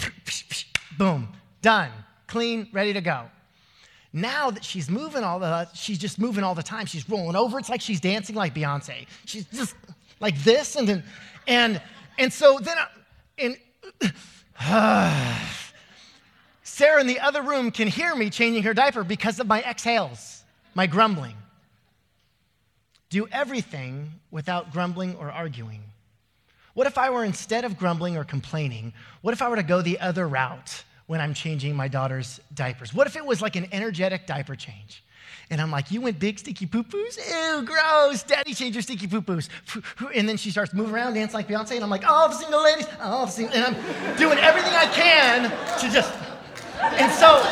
boom, 0.99 1.29
done, 1.63 1.91
clean, 2.27 2.69
ready 2.73 2.93
to 2.93 3.01
go. 3.01 3.25
Now 4.13 4.51
that 4.51 4.65
she's 4.65 4.89
moving 4.89 5.25
all 5.25 5.41
the, 5.41 5.69
she's 5.75 5.99
just 5.99 6.21
moving 6.21 6.45
all 6.45 6.55
the 6.55 6.63
time. 6.63 6.87
She's 6.87 7.09
rolling 7.09 7.35
over. 7.35 7.59
It's 7.59 7.69
like 7.69 7.81
she's 7.81 8.01
dancing 8.01 8.37
like 8.37 8.55
Beyonce. 8.55 9.07
She's 9.25 9.47
just 9.47 9.75
like 10.21 10.39
this, 10.45 10.77
and 10.77 10.89
then, 10.89 11.03
and 11.49 11.83
and 12.19 12.33
so 12.33 12.59
then, 12.61 12.77
and 13.39 13.57
Sarah 16.63 17.01
in 17.01 17.07
the 17.07 17.21
other 17.21 17.43
room 17.43 17.71
can 17.71 17.89
hear 17.89 18.15
me 18.15 18.31
changing 18.31 18.63
her 18.65 18.75
diaper 18.75 19.05
because 19.05 19.39
of 19.41 19.47
my 19.47 19.63
exhales, 19.63 20.43
my 20.75 20.87
grumbling. 20.87 21.37
Do 23.11 23.29
everything 23.31 24.13
without 24.31 24.73
grumbling 24.73 25.17
or 25.17 25.31
arguing. 25.31 25.83
What 26.75 26.87
if 26.87 26.99
I 26.99 27.11
were, 27.11 27.25
instead 27.25 27.65
of 27.65 27.79
grumbling 27.79 28.17
or 28.17 28.25
complaining, 28.25 28.93
what 29.23 29.33
if 29.33 29.43
I 29.43 29.49
were 29.49 29.57
to 29.57 29.63
go 29.63 29.83
the 29.83 30.01
other 30.01 30.27
route 30.27 30.83
when 31.07 31.21
I'm 31.21 31.35
changing 31.35 31.77
my 31.77 31.89
daughter's 31.89 32.41
diapers? 32.55 32.95
What 32.95 33.07
if 33.07 33.17
it 33.17 33.25
was 33.25 33.43
like 33.43 33.57
an 33.57 33.69
energetic 33.73 34.27
diaper 34.27 34.57
change? 34.57 35.03
And 35.51 35.61
I'm 35.61 35.71
like, 35.71 35.91
you 35.91 36.01
went 36.01 36.19
big 36.19 36.39
sticky 36.39 36.67
poo 36.67 36.83
poos? 36.83 37.19
Ew, 37.19 37.65
gross. 37.65 38.23
Daddy 38.23 38.55
changed 38.55 38.77
your 38.77 38.83
sticky 38.83 39.07
poo 39.07 39.21
poos. 39.21 39.49
And 40.15 40.29
then 40.29 40.37
she 40.37 40.51
starts 40.51 40.73
moving 40.73 40.95
around, 40.95 41.15
dancing 41.15 41.35
like 41.35 41.49
Beyonce. 41.49 41.73
And 41.75 41.85
I'm 41.85 41.91
like, 41.91 42.05
oh, 42.07 42.29
the 42.29 42.35
single 42.35 42.63
ladies. 42.63 42.87
The 42.87 43.27
single. 43.27 43.55
And 43.55 43.77
I'm 43.77 44.17
doing 44.17 44.39
everything 44.39 44.73
I 44.73 44.87
can 44.87 45.51
to 45.81 45.91
just. 45.91 46.13
And 46.81 47.13
so, 47.13 47.43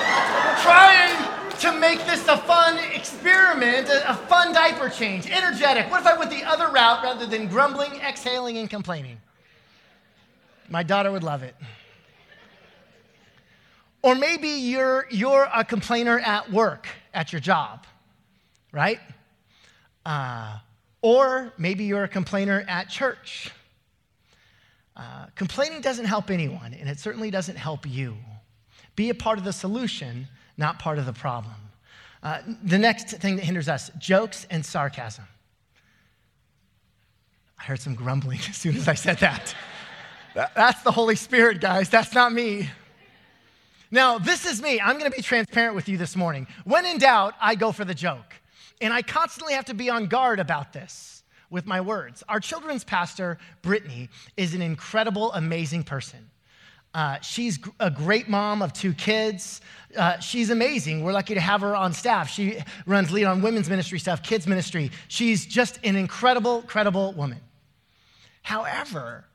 trying 0.62 1.32
to 1.60 1.78
make 1.78 2.04
this 2.06 2.26
a 2.28 2.36
fun 2.38 2.78
experiment, 2.94 3.88
a 3.88 4.14
fun 4.28 4.52
diaper 4.52 4.88
change, 4.88 5.30
energetic. 5.30 5.90
What 5.90 6.00
if 6.00 6.06
I 6.06 6.18
went 6.18 6.30
the 6.30 6.42
other 6.44 6.68
route 6.68 7.02
rather 7.04 7.26
than 7.26 7.46
grumbling, 7.46 7.92
exhaling, 8.00 8.58
and 8.58 8.68
complaining? 8.68 9.20
My 10.68 10.82
daughter 10.82 11.12
would 11.12 11.22
love 11.22 11.42
it. 11.42 11.54
Or 14.02 14.14
maybe 14.14 14.48
you're, 14.48 15.06
you're 15.10 15.48
a 15.54 15.64
complainer 15.64 16.18
at 16.18 16.50
work, 16.50 16.88
at 17.14 17.32
your 17.32 17.40
job, 17.40 17.86
right? 18.72 18.98
Uh, 20.04 20.58
or 21.02 21.52
maybe 21.56 21.84
you're 21.84 22.04
a 22.04 22.08
complainer 22.08 22.64
at 22.68 22.88
church. 22.88 23.50
Uh, 24.96 25.26
complaining 25.36 25.80
doesn't 25.80 26.04
help 26.04 26.30
anyone, 26.30 26.74
and 26.74 26.88
it 26.88 26.98
certainly 26.98 27.30
doesn't 27.30 27.56
help 27.56 27.86
you. 27.88 28.16
Be 28.96 29.10
a 29.10 29.14
part 29.14 29.38
of 29.38 29.44
the 29.44 29.52
solution 29.52 30.26
not 30.56 30.78
part 30.78 30.98
of 30.98 31.06
the 31.06 31.12
problem. 31.12 31.54
Uh, 32.22 32.40
the 32.62 32.78
next 32.78 33.10
thing 33.10 33.36
that 33.36 33.44
hinders 33.44 33.68
us 33.68 33.90
jokes 33.98 34.46
and 34.50 34.64
sarcasm. 34.64 35.24
I 37.58 37.64
heard 37.64 37.80
some 37.80 37.94
grumbling 37.94 38.38
as 38.48 38.56
soon 38.56 38.76
as 38.76 38.88
I 38.88 38.94
said 38.94 39.18
that. 39.18 39.54
That's 40.34 40.82
the 40.82 40.92
Holy 40.92 41.16
Spirit, 41.16 41.60
guys. 41.60 41.90
That's 41.90 42.14
not 42.14 42.32
me. 42.32 42.70
Now, 43.92 44.18
this 44.18 44.46
is 44.46 44.62
me. 44.62 44.80
I'm 44.80 44.98
going 44.98 45.10
to 45.10 45.14
be 45.14 45.22
transparent 45.22 45.76
with 45.76 45.86
you 45.86 45.98
this 45.98 46.16
morning. 46.16 46.46
When 46.64 46.86
in 46.86 46.96
doubt, 46.96 47.34
I 47.40 47.54
go 47.54 47.72
for 47.72 47.84
the 47.84 47.94
joke. 47.94 48.34
And 48.80 48.92
I 48.92 49.02
constantly 49.02 49.52
have 49.52 49.66
to 49.66 49.74
be 49.74 49.90
on 49.90 50.06
guard 50.06 50.40
about 50.40 50.72
this 50.72 51.22
with 51.50 51.66
my 51.66 51.82
words. 51.82 52.24
Our 52.26 52.40
children's 52.40 52.84
pastor, 52.84 53.36
Brittany, 53.60 54.08
is 54.38 54.54
an 54.54 54.62
incredible, 54.62 55.30
amazing 55.34 55.84
person. 55.84 56.30
Uh, 56.94 57.20
she's 57.20 57.58
a 57.80 57.90
great 57.90 58.28
mom 58.28 58.62
of 58.62 58.72
two 58.72 58.94
kids. 58.94 59.60
Uh, 59.94 60.18
she's 60.20 60.48
amazing. 60.48 61.04
We're 61.04 61.12
lucky 61.12 61.34
to 61.34 61.40
have 61.40 61.60
her 61.60 61.76
on 61.76 61.92
staff. 61.92 62.30
She 62.30 62.58
runs 62.86 63.12
lead 63.12 63.24
on 63.24 63.42
women's 63.42 63.68
ministry 63.68 63.98
stuff, 63.98 64.22
kids 64.22 64.46
ministry. 64.46 64.90
She's 65.08 65.44
just 65.44 65.78
an 65.84 65.96
incredible, 65.96 66.62
credible 66.62 67.12
woman. 67.12 67.40
However, 68.42 69.26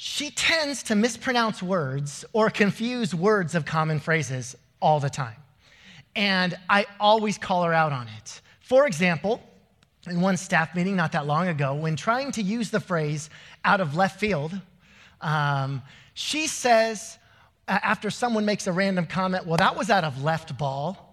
she 0.00 0.30
tends 0.30 0.84
to 0.84 0.94
mispronounce 0.94 1.60
words 1.60 2.24
or 2.32 2.50
confuse 2.50 3.12
words 3.12 3.56
of 3.56 3.64
common 3.64 3.98
phrases 3.98 4.54
all 4.80 5.00
the 5.00 5.10
time. 5.10 5.34
And 6.14 6.56
I 6.70 6.86
always 7.00 7.36
call 7.36 7.64
her 7.64 7.72
out 7.72 7.90
on 7.90 8.06
it. 8.16 8.40
For 8.60 8.86
example, 8.86 9.42
in 10.08 10.20
one 10.20 10.36
staff 10.36 10.72
meeting 10.76 10.94
not 10.94 11.10
that 11.12 11.26
long 11.26 11.48
ago, 11.48 11.74
when 11.74 11.96
trying 11.96 12.30
to 12.32 12.42
use 12.42 12.70
the 12.70 12.78
phrase 12.78 13.28
out 13.64 13.80
of 13.80 13.96
left 13.96 14.20
field, 14.20 14.52
um, 15.20 15.82
she 16.14 16.46
says, 16.46 17.18
after 17.66 18.08
someone 18.08 18.44
makes 18.44 18.68
a 18.68 18.72
random 18.72 19.04
comment, 19.04 19.46
well, 19.48 19.56
that 19.56 19.76
was 19.76 19.90
out 19.90 20.04
of 20.04 20.22
left 20.22 20.56
ball. 20.56 21.12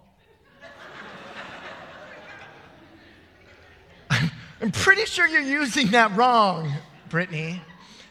I'm 4.61 4.71
pretty 4.71 5.05
sure 5.05 5.25
you're 5.27 5.41
using 5.41 5.87
that 5.87 6.15
wrong, 6.15 6.71
Brittany. 7.09 7.63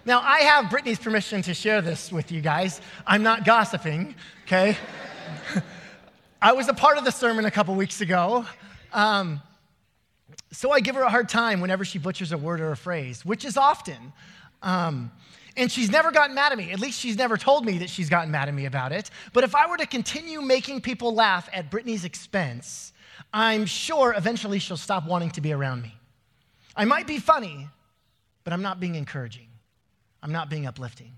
Now, 0.06 0.20
I 0.20 0.40
have 0.40 0.68
Brittany's 0.68 0.98
permission 0.98 1.40
to 1.42 1.54
share 1.54 1.80
this 1.80 2.12
with 2.12 2.30
you 2.30 2.42
guys. 2.42 2.82
I'm 3.06 3.22
not 3.22 3.46
gossiping, 3.46 4.14
okay? 4.44 4.76
I 6.42 6.52
was 6.52 6.68
a 6.68 6.74
part 6.74 6.98
of 6.98 7.06
the 7.06 7.10
sermon 7.10 7.46
a 7.46 7.50
couple 7.50 7.74
weeks 7.74 8.02
ago. 8.02 8.44
Um, 8.92 9.40
so 10.52 10.70
I 10.70 10.80
give 10.80 10.94
her 10.96 11.00
a 11.00 11.08
hard 11.08 11.30
time 11.30 11.62
whenever 11.62 11.86
she 11.86 11.98
butchers 11.98 12.32
a 12.32 12.36
word 12.36 12.60
or 12.60 12.70
a 12.70 12.76
phrase, 12.76 13.24
which 13.24 13.46
is 13.46 13.56
often. 13.56 14.12
Um, 14.62 15.10
and 15.56 15.72
she's 15.72 15.90
never 15.90 16.12
gotten 16.12 16.34
mad 16.34 16.52
at 16.52 16.58
me. 16.58 16.70
At 16.70 16.80
least 16.80 17.00
she's 17.00 17.16
never 17.16 17.38
told 17.38 17.64
me 17.64 17.78
that 17.78 17.88
she's 17.88 18.10
gotten 18.10 18.30
mad 18.30 18.48
at 18.48 18.54
me 18.54 18.66
about 18.66 18.92
it. 18.92 19.08
But 19.32 19.42
if 19.42 19.54
I 19.54 19.66
were 19.70 19.78
to 19.78 19.86
continue 19.86 20.42
making 20.42 20.82
people 20.82 21.14
laugh 21.14 21.48
at 21.50 21.70
Brittany's 21.70 22.04
expense, 22.04 22.92
I'm 23.32 23.64
sure 23.64 24.12
eventually 24.14 24.58
she'll 24.58 24.76
stop 24.76 25.06
wanting 25.06 25.30
to 25.30 25.40
be 25.40 25.54
around 25.54 25.80
me. 25.80 25.94
I 26.76 26.84
might 26.84 27.06
be 27.06 27.18
funny, 27.18 27.68
but 28.42 28.52
I'm 28.52 28.62
not 28.62 28.80
being 28.80 28.96
encouraging. 28.96 29.48
I'm 30.24 30.32
not 30.32 30.48
being 30.48 30.66
uplifting. 30.66 31.12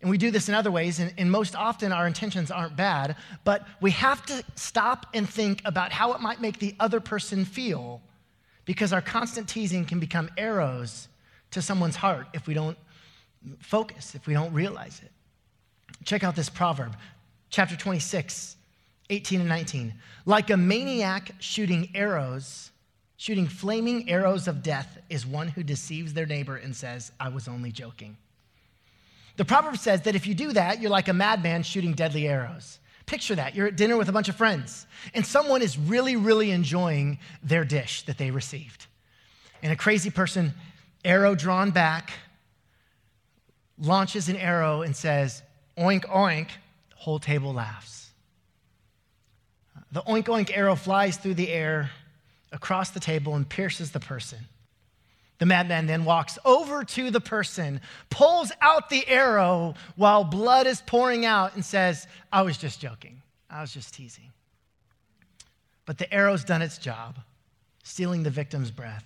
And 0.00 0.10
we 0.10 0.18
do 0.18 0.30
this 0.30 0.48
in 0.48 0.54
other 0.54 0.70
ways, 0.70 1.00
and, 1.00 1.12
and, 1.18 1.28
most 1.28 1.56
often 1.56 1.90
our 1.90 2.06
intentions 2.06 2.52
aren't 2.52 2.76
bad, 2.76 3.16
but 3.42 3.66
we 3.80 3.90
have 3.92 4.24
to 4.26 4.44
stop 4.54 5.06
and 5.12 5.28
think 5.28 5.60
about 5.64 5.90
how 5.90 6.12
it 6.12 6.20
might 6.20 6.40
make 6.40 6.60
the 6.60 6.76
other 6.78 7.00
person 7.00 7.44
feel 7.44 8.00
because 8.64 8.92
our 8.92 9.00
constant 9.00 9.48
teasing 9.48 9.84
can 9.84 9.98
become 9.98 10.30
arrows 10.36 11.08
to 11.50 11.60
someone's 11.60 11.96
heart 11.96 12.28
if 12.32 12.46
we 12.46 12.54
don't 12.54 12.78
focus 13.60 14.14
if 14.14 14.26
we 14.26 14.34
don't 14.34 14.52
realize 14.52 15.00
it. 15.04 15.10
Check 16.04 16.22
out 16.22 16.36
this 16.36 16.48
proverb, 16.48 16.96
chapter 17.50 17.76
26, 17.76 18.56
18 19.10 19.40
and 19.40 19.48
19. 19.48 19.94
Like 20.26 20.50
a 20.50 20.56
maniac 20.56 21.32
shooting 21.38 21.90
arrows, 21.94 22.70
shooting 23.18 23.48
flaming 23.48 24.08
arrows 24.08 24.46
of 24.46 24.62
death 24.62 24.96
is 25.10 25.26
one 25.26 25.48
who 25.48 25.62
deceives 25.62 26.14
their 26.14 26.24
neighbor 26.24 26.56
and 26.56 26.74
says, 26.74 27.10
I 27.18 27.28
was 27.28 27.48
only 27.48 27.72
joking. 27.72 28.16
The 29.36 29.44
proverb 29.44 29.76
says 29.76 30.02
that 30.02 30.14
if 30.14 30.26
you 30.26 30.34
do 30.34 30.52
that, 30.52 30.80
you're 30.80 30.90
like 30.90 31.08
a 31.08 31.12
madman 31.12 31.64
shooting 31.64 31.92
deadly 31.92 32.28
arrows. 32.28 32.78
Picture 33.06 33.34
that. 33.34 33.56
You're 33.56 33.66
at 33.66 33.76
dinner 33.76 33.96
with 33.96 34.08
a 34.08 34.12
bunch 34.12 34.28
of 34.28 34.36
friends, 34.36 34.86
and 35.14 35.26
someone 35.26 35.62
is 35.62 35.76
really, 35.76 36.14
really 36.14 36.52
enjoying 36.52 37.18
their 37.42 37.64
dish 37.64 38.02
that 38.02 38.18
they 38.18 38.30
received. 38.30 38.86
And 39.62 39.72
a 39.72 39.76
crazy 39.76 40.10
person, 40.10 40.54
arrow 41.04 41.34
drawn 41.34 41.72
back, 41.72 42.12
launches 43.80 44.28
an 44.28 44.36
arrow 44.36 44.82
and 44.82 44.94
says, 44.94 45.42
oink, 45.76 46.04
oink, 46.04 46.48
the 46.90 46.96
whole 46.96 47.18
table 47.18 47.52
laughs. 47.52 48.10
The 49.90 50.02
oink, 50.02 50.24
oink 50.24 50.56
arrow 50.56 50.76
flies 50.76 51.16
through 51.16 51.34
the 51.34 51.48
air 51.48 51.90
across 52.52 52.90
the 52.90 53.00
table 53.00 53.34
and 53.34 53.48
pierces 53.48 53.90
the 53.90 54.00
person. 54.00 54.38
The 55.38 55.46
madman 55.46 55.86
then 55.86 56.04
walks 56.04 56.38
over 56.44 56.82
to 56.82 57.10
the 57.10 57.20
person, 57.20 57.80
pulls 58.10 58.50
out 58.60 58.90
the 58.90 59.06
arrow 59.06 59.74
while 59.94 60.24
blood 60.24 60.66
is 60.66 60.82
pouring 60.82 61.24
out, 61.24 61.54
and 61.54 61.64
says, 61.64 62.06
I 62.32 62.42
was 62.42 62.58
just 62.58 62.80
joking. 62.80 63.22
I 63.48 63.60
was 63.60 63.72
just 63.72 63.94
teasing. 63.94 64.32
But 65.86 65.98
the 65.98 66.12
arrow's 66.12 66.44
done 66.44 66.60
its 66.60 66.76
job, 66.76 67.18
stealing 67.84 68.24
the 68.24 68.30
victim's 68.30 68.70
breath. 68.70 69.04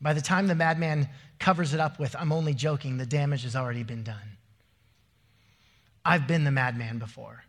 By 0.00 0.12
the 0.12 0.20
time 0.20 0.48
the 0.48 0.54
madman 0.54 1.08
covers 1.38 1.72
it 1.72 1.80
up 1.80 1.98
with, 1.98 2.16
I'm 2.18 2.32
only 2.32 2.52
joking, 2.52 2.98
the 2.98 3.06
damage 3.06 3.44
has 3.44 3.56
already 3.56 3.84
been 3.84 4.02
done. 4.02 4.36
I've 6.04 6.26
been 6.26 6.44
the 6.44 6.50
madman 6.50 6.98
before. 6.98 7.44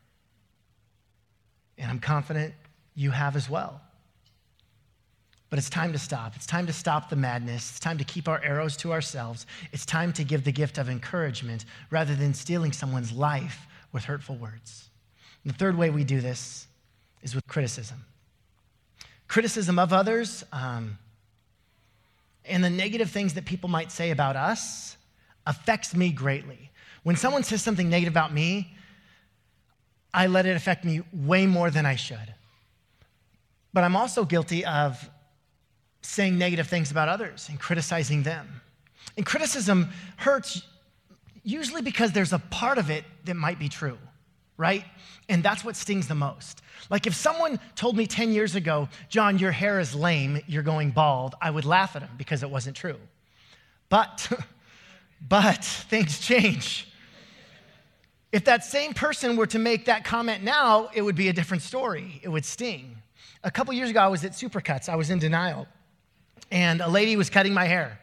And 1.77 1.91
I'm 1.91 1.99
confident 1.99 2.53
you 2.93 3.11
have 3.11 3.35
as 3.35 3.49
well. 3.49 3.81
But 5.49 5.59
it's 5.59 5.69
time 5.69 5.93
to 5.93 5.99
stop. 5.99 6.35
It's 6.35 6.45
time 6.45 6.65
to 6.67 6.73
stop 6.73 7.09
the 7.09 7.15
madness. 7.15 7.69
It's 7.69 7.79
time 7.79 7.97
to 7.99 8.03
keep 8.03 8.27
our 8.27 8.43
arrows 8.43 8.75
to 8.77 8.91
ourselves. 8.91 9.45
It's 9.71 9.85
time 9.85 10.11
to 10.13 10.23
give 10.23 10.43
the 10.43 10.51
gift 10.51 10.77
of 10.77 10.89
encouragement 10.89 11.65
rather 11.91 12.15
than 12.15 12.33
stealing 12.33 12.71
someone's 12.71 13.11
life 13.11 13.67
with 13.91 14.05
hurtful 14.05 14.35
words. 14.35 14.89
And 15.43 15.53
the 15.53 15.57
third 15.57 15.77
way 15.77 15.89
we 15.89 16.03
do 16.03 16.19
this 16.19 16.67
is 17.21 17.35
with 17.35 17.45
criticism. 17.47 18.05
Criticism 19.27 19.79
of 19.79 19.93
others, 19.93 20.43
um, 20.51 20.97
and 22.47 22.63
the 22.63 22.69
negative 22.69 23.09
things 23.09 23.33
that 23.35 23.45
people 23.45 23.69
might 23.69 23.91
say 23.91 24.11
about 24.11 24.35
us 24.35 24.97
affects 25.47 25.95
me 25.95 26.11
greatly. 26.11 26.71
When 27.03 27.15
someone 27.15 27.43
says 27.43 27.61
something 27.61 27.89
negative 27.89 28.13
about 28.13 28.33
me, 28.33 28.75
I 30.13 30.27
let 30.27 30.45
it 30.45 30.55
affect 30.55 30.85
me 30.85 31.01
way 31.13 31.45
more 31.45 31.69
than 31.69 31.85
I 31.85 31.95
should. 31.95 32.33
But 33.73 33.83
I'm 33.83 33.95
also 33.95 34.25
guilty 34.25 34.63
of 34.65 35.09
saying 36.07 36.37
negative 36.37 36.67
things 36.67 36.91
about 36.91 37.09
others 37.09 37.47
and 37.49 37.59
criticizing 37.59 38.23
them. 38.23 38.61
And 39.17 39.25
criticism 39.25 39.89
hurts 40.17 40.63
usually 41.43 41.81
because 41.81 42.11
there's 42.11 42.33
a 42.33 42.39
part 42.39 42.77
of 42.77 42.89
it 42.89 43.05
that 43.25 43.35
might 43.35 43.59
be 43.59 43.69
true, 43.69 43.97
right? 44.57 44.83
And 45.29 45.43
that's 45.43 45.63
what 45.63 45.75
stings 45.75 46.07
the 46.07 46.15
most. 46.15 46.61
Like 46.89 47.07
if 47.07 47.15
someone 47.15 47.59
told 47.75 47.95
me 47.95 48.07
10 48.07 48.31
years 48.31 48.55
ago, 48.55 48.89
John, 49.09 49.39
your 49.39 49.51
hair 49.51 49.79
is 49.79 49.95
lame, 49.95 50.41
you're 50.47 50.63
going 50.63 50.91
bald, 50.91 51.35
I 51.41 51.49
would 51.51 51.65
laugh 51.65 51.95
at 51.95 52.01
him 52.01 52.11
because 52.17 52.43
it 52.43 52.49
wasn't 52.49 52.75
true. 52.75 52.97
But, 53.89 54.31
but 55.29 55.63
things 55.63 56.19
change. 56.19 56.91
If 58.31 58.45
that 58.45 58.65
same 58.65 58.93
person 58.93 59.37
were 59.37 59.47
to 59.47 59.59
make 59.59 59.85
that 59.85 60.03
comment 60.03 60.43
now, 60.43 60.89
it 60.93 61.01
would 61.01 61.15
be 61.15 61.29
a 61.29 61.33
different 61.33 61.63
story. 61.63 62.19
It 62.21 62.29
would 62.29 62.43
sting. 62.43 62.97
A 63.43 63.51
couple 63.51 63.73
years 63.73 63.91
ago, 63.91 64.01
I 64.01 64.07
was 64.07 64.25
at 64.25 64.31
Supercuts. 64.31 64.89
I 64.89 64.95
was 64.95 65.09
in 65.09 65.19
denial. 65.19 65.67
And 66.51 66.81
a 66.81 66.87
lady 66.87 67.15
was 67.15 67.29
cutting 67.29 67.53
my 67.53 67.65
hair. 67.65 67.99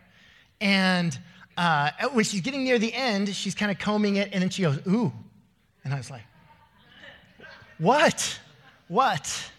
And 0.60 1.18
uh, 1.56 1.90
when 2.12 2.24
she's 2.24 2.40
getting 2.40 2.64
near 2.64 2.78
the 2.78 2.92
end, 2.92 3.34
she's 3.34 3.54
kind 3.54 3.70
of 3.70 3.78
combing 3.78 4.16
it, 4.16 4.30
and 4.32 4.42
then 4.42 4.50
she 4.50 4.62
goes, 4.62 4.78
Ooh. 4.86 5.12
And 5.84 5.92
I 5.92 5.96
was 5.96 6.10
like, 6.10 6.22
What? 7.78 8.38
What? 8.88 9.50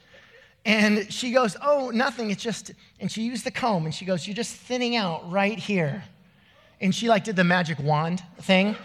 And 0.66 1.12
she 1.12 1.32
goes, 1.32 1.58
Oh, 1.62 1.92
nothing. 1.94 2.32
It's 2.32 2.42
just, 2.42 2.72
and 3.00 3.12
she 3.12 3.24
used 3.24 3.46
the 3.46 3.52
comb, 3.52 3.86
and 3.86 3.94
she 3.94 4.06
goes, 4.06 4.26
You're 4.26 4.36
just 4.36 4.56
thinning 4.56 4.96
out 4.96 5.30
right 5.32 5.58
here. 5.58 6.04
And 6.82 6.94
she 6.94 7.08
like 7.08 7.24
did 7.24 7.36
the 7.36 7.44
magic 7.44 7.80
wand 7.80 8.24
thing. 8.42 8.76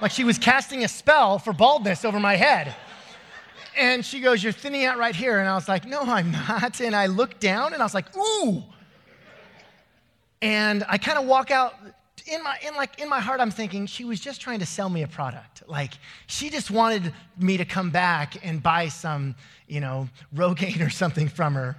Like 0.00 0.10
she 0.10 0.24
was 0.24 0.38
casting 0.38 0.84
a 0.84 0.88
spell 0.88 1.38
for 1.38 1.52
baldness 1.52 2.04
over 2.04 2.20
my 2.20 2.36
head. 2.36 2.74
And 3.76 4.04
she 4.04 4.20
goes, 4.20 4.42
You're 4.42 4.52
thinning 4.52 4.84
out 4.84 4.98
right 4.98 5.14
here. 5.14 5.38
And 5.38 5.48
I 5.48 5.54
was 5.54 5.68
like, 5.68 5.86
No, 5.86 6.02
I'm 6.02 6.32
not. 6.32 6.80
And 6.80 6.96
I 6.96 7.06
looked 7.06 7.40
down 7.40 7.74
and 7.74 7.82
I 7.82 7.84
was 7.84 7.94
like, 7.94 8.16
Ooh. 8.16 8.62
And 10.42 10.84
I 10.88 10.98
kind 10.98 11.18
of 11.18 11.24
walk 11.24 11.50
out 11.50 11.74
in 12.26 12.42
my 12.42 12.58
in 12.66 12.74
like 12.74 13.00
in 13.00 13.08
my 13.08 13.20
heart 13.20 13.40
I'm 13.40 13.50
thinking 13.50 13.86
she 13.86 14.04
was 14.04 14.20
just 14.20 14.40
trying 14.40 14.58
to 14.58 14.66
sell 14.66 14.88
me 14.88 15.02
a 15.02 15.08
product. 15.08 15.62
Like 15.66 15.94
she 16.26 16.50
just 16.50 16.70
wanted 16.70 17.12
me 17.38 17.56
to 17.56 17.64
come 17.64 17.90
back 17.90 18.36
and 18.44 18.62
buy 18.62 18.88
some, 18.88 19.34
you 19.68 19.80
know, 19.80 20.08
Rogaine 20.34 20.84
or 20.84 20.90
something 20.90 21.28
from 21.28 21.54
her. 21.54 21.76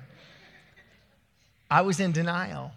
I 1.69 1.81
was 1.81 1.99
in 1.99 2.11
denial. 2.11 2.71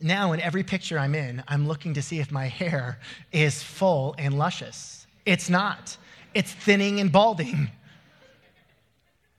Now 0.00 0.32
in 0.32 0.40
every 0.40 0.62
picture 0.62 0.98
I'm 0.98 1.14
in, 1.14 1.42
I'm 1.48 1.66
looking 1.66 1.94
to 1.94 2.02
see 2.02 2.20
if 2.20 2.30
my 2.30 2.46
hair 2.46 2.98
is 3.32 3.62
full 3.62 4.14
and 4.18 4.38
luscious. 4.38 5.06
It's 5.24 5.48
not. 5.48 5.96
It's 6.34 6.52
thinning 6.52 7.00
and 7.00 7.10
balding. 7.10 7.70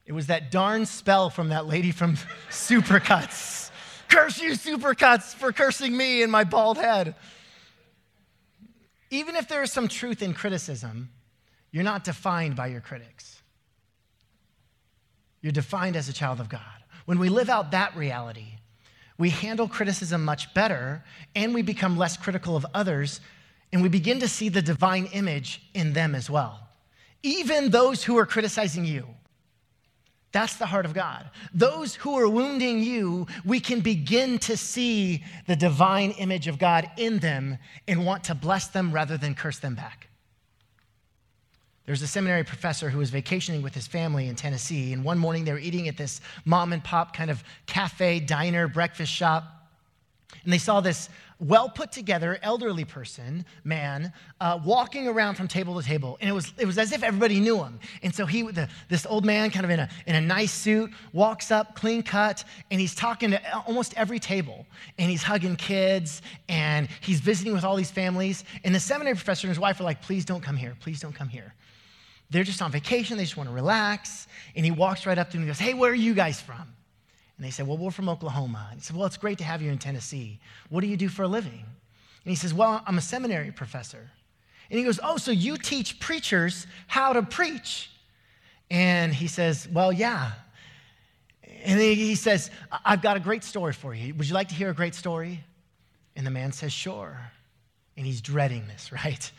It 0.08 0.14
was 0.14 0.28
that 0.28 0.50
darn 0.50 0.86
spell 0.86 1.30
from 1.30 1.50
that 1.50 1.68
lady 1.68 1.92
from 1.92 2.16
Supercuts. 2.50 3.67
Curse 4.10 4.42
you, 4.42 4.52
Supercuts, 4.52 5.34
for 5.34 5.52
cursing 5.52 5.96
me 5.96 6.24
and 6.24 6.32
my 6.32 6.44
bald 6.44 6.78
head. 6.78 7.16
Even 9.10 9.36
if 9.36 9.48
there 9.48 9.64
is 9.64 9.72
some 9.72 9.88
truth 9.88 10.22
in 10.22 10.34
criticism, 10.34 11.10
you're 11.72 11.84
not 11.84 12.04
defined 12.04 12.56
by 12.56 12.68
your 12.68 12.82
critics. 12.82 13.42
You're 15.42 15.52
defined 15.52 15.96
as 15.96 16.10
a 16.10 16.14
child 16.14 16.40
of 16.40 16.50
God. 16.50 16.62
When 17.06 17.20
we 17.20 17.30
live 17.30 17.50
out 17.50 17.72
that 17.72 17.96
reality, 17.96 18.58
we 19.18 19.30
handle 19.30 19.68
criticism 19.68 20.24
much 20.24 20.54
better 20.54 21.04
and 21.36 21.54
we 21.54 21.62
become 21.62 21.98
less 21.98 22.18
critical 22.18 22.56
of 22.56 22.66
others 22.74 23.22
and 23.72 23.82
we 23.82 23.90
begin 23.90 24.20
to 24.20 24.28
see 24.28 24.50
the 24.50 24.62
divine 24.62 25.08
image 25.08 25.62
in 25.74 25.94
them 25.94 26.16
as 26.16 26.30
well. 26.30 26.68
Even 27.24 27.70
those 27.70 28.04
who 28.04 28.18
are 28.18 28.26
criticizing 28.26 28.86
you, 28.86 29.06
that's 30.38 30.58
the 30.58 30.68
heart 30.68 30.86
of 30.86 30.94
God. 30.94 31.32
Those 31.52 31.96
who 31.96 32.16
are 32.20 32.30
wounding 32.30 32.84
you, 32.84 33.26
we 33.44 33.60
can 33.60 33.80
begin 33.80 34.38
to 34.40 34.56
see 34.56 35.24
the 35.48 35.56
divine 35.56 36.12
image 36.12 36.48
of 36.48 36.60
God 36.60 36.88
in 36.96 37.18
them 37.18 37.58
and 37.88 38.06
want 38.06 38.26
to 38.26 38.36
bless 38.36 38.68
them 38.68 38.92
rather 38.92 39.18
than 39.18 39.34
curse 39.34 39.58
them 39.58 39.74
back. 39.74 40.10
There's 41.88 42.04
a 42.04 42.08
seminary 42.08 42.44
professor 42.44 42.92
who 42.92 43.00
was 43.00 43.10
vacationing 43.10 43.64
with 43.64 43.74
his 43.74 43.88
family 43.88 44.28
in 44.28 44.36
Tennessee, 44.36 44.94
and 44.94 45.04
one 45.04 45.18
morning 45.18 45.44
they 45.44 45.54
were 45.54 45.58
eating 45.58 45.88
at 45.88 45.98
this 45.98 46.22
mom 46.46 46.72
and 46.72 46.84
pop 46.84 47.16
kind 47.16 47.32
of 47.32 47.44
cafe, 47.66 48.20
diner, 48.20 48.68
breakfast 48.68 49.12
shop, 49.12 49.44
and 50.44 50.54
they 50.54 50.60
saw 50.60 50.82
this 50.82 51.10
well 51.40 51.70
put 51.70 51.92
together 51.92 52.40
elderly 52.42 52.86
person, 52.86 53.46
man, 53.64 54.12
uh, 54.42 54.60
walking 54.66 55.08
around 55.08 55.36
from 55.36 55.48
table 55.48 55.80
to 55.80 55.86
table. 55.86 56.18
And 56.20 56.30
it 56.30 56.34
was, 56.34 56.52
it 56.58 56.66
was 56.66 56.78
as 56.78 56.92
if 56.92 57.04
everybody 57.04 57.40
knew 57.40 57.58
him. 57.58 57.80
And 58.02 58.14
so 58.14 58.26
he, 58.26 58.42
the, 58.44 58.68
this 58.90 59.06
old 59.06 59.26
man, 59.26 59.52
kind 59.52 59.66
of 59.66 59.70
in 59.70 59.80
a, 59.80 59.90
in 60.08 60.16
a 60.16 60.22
nice 60.22 60.52
suit, 60.52 60.92
walks 61.14 61.52
up, 61.52 61.76
clean 61.76 62.02
cut, 62.02 62.44
and 62.72 62.80
he's 62.80 62.96
talking 62.96 63.32
to 63.32 63.56
almost 63.68 63.94
every 63.96 64.20
table. 64.20 64.66
And 64.98 65.10
he's 65.10 65.24
hugging 65.24 65.56
kids, 65.56 66.22
and 66.50 66.88
he's 67.02 67.20
visiting 67.20 67.54
with 67.54 67.64
all 67.64 67.76
these 67.76 67.92
families. 67.92 68.44
And 68.64 68.74
the 68.74 68.80
seminary 68.80 69.16
professor 69.16 69.48
and 69.48 69.52
his 69.52 69.60
wife 69.60 69.80
are 69.80 69.84
like, 69.84 70.02
please 70.02 70.26
don't 70.26 70.42
come 70.42 70.58
here. 70.58 70.76
Please 70.80 71.00
don't 71.00 71.14
come 71.14 71.30
here. 71.30 71.54
They're 72.30 72.44
just 72.44 72.62
on 72.62 72.72
vacation. 72.72 73.18
They 73.18 73.24
just 73.24 73.38
want 73.38 73.50
to 73.50 73.56
relax. 73.56 74.28
And 74.56 74.66
he 74.66 74.72
walks 74.72 75.06
right 75.06 75.18
up 75.18 75.28
to 75.28 75.34
them 75.34 75.44
and 75.44 75.50
goes, 75.50 75.60
hey, 75.60 75.74
where 75.74 75.92
are 75.92 75.96
you 75.96 76.14
guys 76.14 76.42
from? 76.42 76.74
And 77.38 77.46
they 77.46 77.52
said, 77.52 77.68
Well, 77.68 77.78
we're 77.78 77.92
from 77.92 78.10
Oklahoma. 78.10 78.68
And 78.72 78.80
he 78.80 78.84
said, 78.84 78.96
Well, 78.96 79.06
it's 79.06 79.18
great 79.18 79.38
to 79.38 79.44
have 79.44 79.62
you 79.62 79.72
in 79.72 79.78
Tennessee. 79.78 80.40
What 80.70 80.82
do 80.82 80.88
you 80.88 80.98
do 80.98 81.08
for 81.08 81.24
a 81.24 81.28
living? 81.28 81.52
And 81.54 82.30
he 82.32 82.36
says, 82.36 82.54
Well, 82.54 82.82
I'm 82.86 82.98
a 82.98 83.02
seminary 83.02 83.52
professor. 83.52 84.10
And 84.70 84.78
he 84.78 84.84
goes, 84.84 85.00
Oh, 85.04 85.18
so 85.18 85.32
you 85.32 85.58
teach 85.58 86.00
preachers 86.00 86.68
how 86.88 87.14
to 87.14 87.22
preach? 87.22 87.92
And 88.70 89.14
he 89.14 89.28
says, 89.28 89.68
Well, 89.72 89.94
yeah. 89.94 90.32
And 91.64 91.80
he 91.80 92.16
says, 92.16 92.50
I've 92.86 93.02
got 93.02 93.18
a 93.18 93.20
great 93.20 93.44
story 93.44 93.74
for 93.74 93.94
you. 93.94 94.14
Would 94.16 94.28
you 94.28 94.34
like 94.34 94.50
to 94.50 94.56
hear 94.56 94.70
a 94.70 94.76
great 94.76 94.96
story? 94.96 95.44
And 96.16 96.26
the 96.26 96.32
man 96.32 96.52
says, 96.52 96.74
Sure. 96.74 97.20
And 97.96 98.06
he's 98.06 98.22
dreading 98.22 98.68
this, 98.68 98.92
right? 99.06 99.32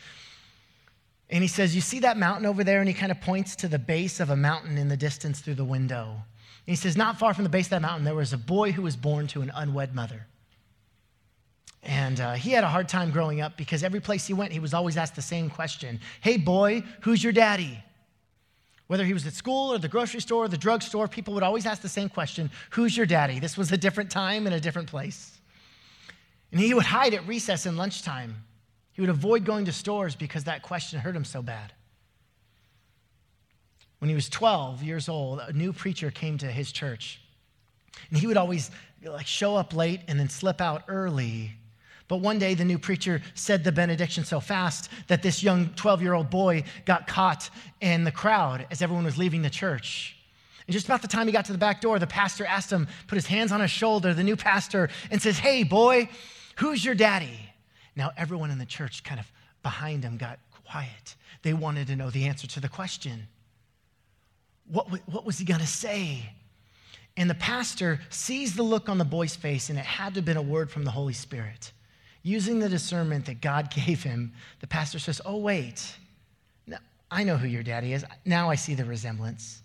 And 1.30 1.42
he 1.42 1.48
says, 1.48 1.74
You 1.74 1.80
see 1.80 2.00
that 2.00 2.16
mountain 2.16 2.46
over 2.46 2.62
there? 2.62 2.78
And 2.78 2.88
he 2.88 2.94
kind 2.94 3.10
of 3.10 3.20
points 3.20 3.56
to 3.56 3.68
the 3.68 3.78
base 3.78 4.20
of 4.20 4.30
a 4.30 4.36
mountain 4.36 4.78
in 4.78 4.88
the 4.88 4.96
distance 4.96 5.40
through 5.40 5.54
the 5.54 5.64
window. 5.64 6.22
He 6.68 6.76
says, 6.76 6.98
Not 6.98 7.18
far 7.18 7.32
from 7.32 7.44
the 7.44 7.50
base 7.50 7.66
of 7.66 7.70
that 7.70 7.82
mountain, 7.82 8.04
there 8.04 8.14
was 8.14 8.34
a 8.34 8.38
boy 8.38 8.72
who 8.72 8.82
was 8.82 8.94
born 8.94 9.26
to 9.28 9.40
an 9.40 9.50
unwed 9.54 9.94
mother. 9.94 10.26
And 11.82 12.20
uh, 12.20 12.34
he 12.34 12.50
had 12.50 12.62
a 12.62 12.68
hard 12.68 12.90
time 12.90 13.10
growing 13.10 13.40
up 13.40 13.56
because 13.56 13.82
every 13.82 14.00
place 14.00 14.26
he 14.26 14.34
went, 14.34 14.52
he 14.52 14.60
was 14.60 14.74
always 14.74 14.98
asked 14.98 15.16
the 15.16 15.22
same 15.22 15.48
question 15.48 15.98
Hey, 16.20 16.36
boy, 16.36 16.82
who's 17.00 17.24
your 17.24 17.32
daddy? 17.32 17.82
Whether 18.86 19.06
he 19.06 19.14
was 19.14 19.26
at 19.26 19.32
school 19.32 19.72
or 19.72 19.78
the 19.78 19.88
grocery 19.88 20.20
store 20.20 20.44
or 20.44 20.48
the 20.48 20.58
drugstore, 20.58 21.08
people 21.08 21.32
would 21.32 21.42
always 21.42 21.64
ask 21.64 21.80
the 21.80 21.88
same 21.88 22.10
question 22.10 22.50
Who's 22.72 22.94
your 22.94 23.06
daddy? 23.06 23.38
This 23.38 23.56
was 23.56 23.72
a 23.72 23.78
different 23.78 24.10
time 24.10 24.44
and 24.44 24.54
a 24.54 24.60
different 24.60 24.88
place. 24.90 25.38
And 26.52 26.60
he 26.60 26.74
would 26.74 26.84
hide 26.84 27.14
at 27.14 27.26
recess 27.26 27.64
and 27.64 27.78
lunchtime. 27.78 28.44
He 28.92 29.00
would 29.00 29.08
avoid 29.08 29.46
going 29.46 29.64
to 29.64 29.72
stores 29.72 30.14
because 30.14 30.44
that 30.44 30.62
question 30.62 31.00
hurt 31.00 31.16
him 31.16 31.24
so 31.24 31.40
bad. 31.40 31.72
When 33.98 34.08
he 34.08 34.14
was 34.14 34.28
12 34.28 34.82
years 34.82 35.08
old, 35.08 35.40
a 35.40 35.52
new 35.52 35.72
preacher 35.72 36.10
came 36.10 36.38
to 36.38 36.46
his 36.46 36.70
church. 36.70 37.20
And 38.10 38.18
he 38.18 38.26
would 38.26 38.36
always 38.36 38.70
like 39.04 39.26
show 39.26 39.56
up 39.56 39.74
late 39.74 40.00
and 40.08 40.18
then 40.18 40.28
slip 40.28 40.60
out 40.60 40.84
early. 40.88 41.52
But 42.06 42.18
one 42.18 42.38
day 42.38 42.54
the 42.54 42.64
new 42.64 42.78
preacher 42.78 43.20
said 43.34 43.64
the 43.64 43.72
benediction 43.72 44.24
so 44.24 44.40
fast 44.40 44.88
that 45.08 45.22
this 45.22 45.42
young 45.42 45.66
12-year-old 45.70 46.30
boy 46.30 46.64
got 46.86 47.06
caught 47.06 47.50
in 47.80 48.04
the 48.04 48.12
crowd 48.12 48.66
as 48.70 48.80
everyone 48.80 49.04
was 49.04 49.18
leaving 49.18 49.42
the 49.42 49.50
church. 49.50 50.16
And 50.66 50.72
just 50.72 50.86
about 50.86 51.02
the 51.02 51.08
time 51.08 51.26
he 51.26 51.32
got 51.32 51.46
to 51.46 51.52
the 51.52 51.58
back 51.58 51.80
door, 51.80 51.98
the 51.98 52.06
pastor 52.06 52.46
asked 52.46 52.70
him, 52.70 52.88
put 53.06 53.16
his 53.16 53.26
hands 53.26 53.52
on 53.52 53.60
his 53.60 53.70
shoulder, 53.70 54.14
the 54.14 54.22
new 54.22 54.36
pastor, 54.36 54.88
and 55.10 55.20
says, 55.20 55.38
Hey, 55.38 55.62
boy, 55.62 56.08
who's 56.56 56.84
your 56.84 56.94
daddy? 56.94 57.50
Now, 57.96 58.12
everyone 58.16 58.50
in 58.50 58.58
the 58.58 58.66
church 58.66 59.02
kind 59.02 59.18
of 59.18 59.30
behind 59.62 60.04
him 60.04 60.16
got 60.16 60.38
quiet. 60.64 61.16
They 61.42 61.52
wanted 61.52 61.88
to 61.88 61.96
know 61.96 62.10
the 62.10 62.26
answer 62.26 62.46
to 62.46 62.60
the 62.60 62.68
question. 62.68 63.28
What, 64.70 64.88
what 65.06 65.24
was 65.24 65.38
he 65.38 65.44
going 65.44 65.60
to 65.60 65.66
say? 65.66 66.30
And 67.16 67.28
the 67.28 67.34
pastor 67.34 68.00
sees 68.10 68.54
the 68.54 68.62
look 68.62 68.88
on 68.88 68.98
the 68.98 69.04
boy's 69.04 69.34
face, 69.34 69.70
and 69.70 69.78
it 69.78 69.84
had 69.84 70.14
to 70.14 70.18
have 70.18 70.24
been 70.24 70.36
a 70.36 70.42
word 70.42 70.70
from 70.70 70.84
the 70.84 70.90
Holy 70.90 71.12
Spirit. 71.12 71.72
Using 72.22 72.60
the 72.60 72.68
discernment 72.68 73.26
that 73.26 73.40
God 73.40 73.70
gave 73.74 74.02
him, 74.02 74.32
the 74.60 74.66
pastor 74.66 74.98
says, 74.98 75.20
Oh, 75.24 75.38
wait. 75.38 75.96
Now, 76.66 76.78
I 77.10 77.24
know 77.24 77.36
who 77.36 77.48
your 77.48 77.62
daddy 77.62 77.92
is. 77.92 78.04
Now 78.24 78.50
I 78.50 78.54
see 78.54 78.74
the 78.74 78.84
resemblance. 78.84 79.62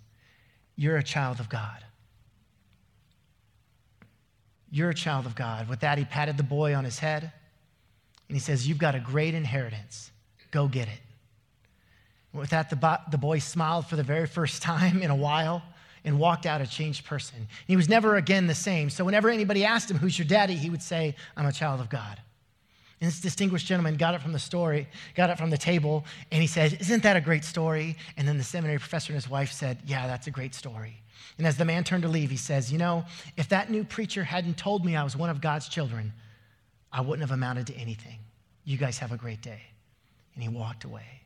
You're 0.76 0.98
a 0.98 1.04
child 1.04 1.40
of 1.40 1.50
God. 1.50 1.84
You're 4.72 4.90
a 4.90 4.96
child 4.96 5.28
of 5.28 5.36
God. 5.36 5.70
With 5.70 5.82
that, 5.82 6.00
he 6.00 6.06
patted 6.06 6.38
the 6.38 6.44
boy 6.44 6.74
on 6.74 6.84
his 6.84 6.98
head, 6.98 7.32
and 8.28 8.36
he 8.36 8.40
says, 8.40 8.68
You've 8.68 8.80
got 8.80 8.96
a 8.96 9.00
great 9.00 9.36
inheritance. 9.36 10.10
Go 10.50 10.68
get 10.68 10.88
it. 10.88 11.00
With 12.34 12.50
that, 12.50 12.70
the, 12.70 12.76
bo- 12.76 12.98
the 13.12 13.18
boy 13.18 13.40
smiled 13.40 13.88
for 13.88 13.96
the 13.96 14.04
very 14.04 14.28
first 14.28 14.62
time 14.62 15.02
in 15.02 15.12
a 15.12 15.16
while 15.16 15.64
and 16.04 16.20
walked 16.20 16.46
out 16.46 16.62
a 16.62 16.68
changed 16.68 17.06
person. 17.06 17.48
He 17.68 17.76
was 17.76 17.88
never 17.88 18.18
again 18.18 18.48
the 18.48 18.56
same. 18.56 18.90
So, 18.90 19.06
whenever 19.06 19.30
anybody 19.30 19.64
asked 19.64 19.90
him, 19.90 19.98
Who's 19.98 20.18
your 20.18 20.28
daddy? 20.28 20.56
he 20.56 20.70
would 20.70 20.82
say, 20.82 21.16
I'm 21.38 21.46
a 21.46 21.52
child 21.52 21.80
of 21.80 21.90
God. 21.90 22.20
And 23.00 23.08
this 23.08 23.20
distinguished 23.20 23.68
gentleman 23.68 23.96
got 23.96 24.16
it 24.16 24.22
from 24.22 24.32
the 24.32 24.40
story, 24.40 24.88
got 25.16 25.30
it 25.30 25.38
from 25.38 25.50
the 25.50 25.58
table, 25.58 26.06
and 26.32 26.42
he 26.42 26.48
said, 26.48 26.78
Isn't 26.80 27.04
that 27.04 27.16
a 27.16 27.22
great 27.22 27.44
story? 27.44 27.98
And 28.18 28.28
then 28.28 28.38
the 28.38 28.44
seminary 28.44 28.80
professor 28.80 29.14
and 29.14 29.22
his 29.22 29.30
wife 29.30 29.52
said, 29.52 29.80
Yeah, 29.86 30.08
that's 30.08 30.28
a 30.28 30.32
great 30.32 30.56
story. 30.56 31.02
And 31.38 31.48
as 31.48 31.58
the 31.58 31.66
man 31.66 31.84
turned 31.84 32.04
to 32.04 32.10
leave, 32.10 32.30
he 32.30 32.38
says, 32.38 32.72
You 32.72 32.78
know, 32.78 33.06
if 33.38 33.50
that 33.50 33.70
new 33.70 33.84
preacher 33.84 34.24
hadn't 34.24 34.58
told 34.58 34.86
me 34.86 34.96
I 34.96 35.04
was 35.04 35.16
one 35.16 35.30
of 35.30 35.42
God's 35.42 35.68
children, 35.68 36.14
I 36.92 37.02
wouldn't 37.02 37.28
have 37.28 37.36
amounted 37.36 37.68
to 37.68 37.76
anything. 37.76 38.20
You 38.66 38.78
guys 38.78 38.98
have 39.00 39.12
a 39.12 39.18
great 39.18 39.42
day. 39.42 39.62
And 40.36 40.44
he 40.44 40.50
walked 40.50 40.84
away. 40.84 41.23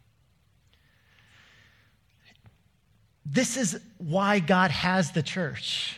This 3.30 3.58
is 3.58 3.80
why 3.98 4.40
God 4.40 4.72
has 4.72 5.12
the 5.12 5.22
church 5.22 5.98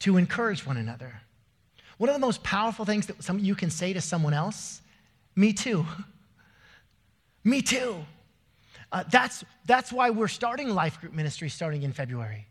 to 0.00 0.16
encourage 0.16 0.66
one 0.66 0.76
another. 0.76 1.20
One 1.98 2.10
of 2.10 2.14
the 2.14 2.20
most 2.20 2.42
powerful 2.42 2.84
things 2.84 3.06
that 3.06 3.22
some 3.22 3.38
you 3.38 3.54
can 3.54 3.70
say 3.70 3.92
to 3.92 4.00
someone 4.00 4.34
else, 4.34 4.82
me 5.36 5.52
too. 5.52 5.86
me 7.44 7.62
too. 7.62 8.04
Uh, 8.90 9.04
that's, 9.10 9.44
that's 9.64 9.92
why 9.92 10.10
we're 10.10 10.28
starting 10.28 10.68
life 10.70 11.00
group 11.00 11.12
ministry 11.12 11.48
starting 11.48 11.82
in 11.82 11.92
February. 11.92 12.46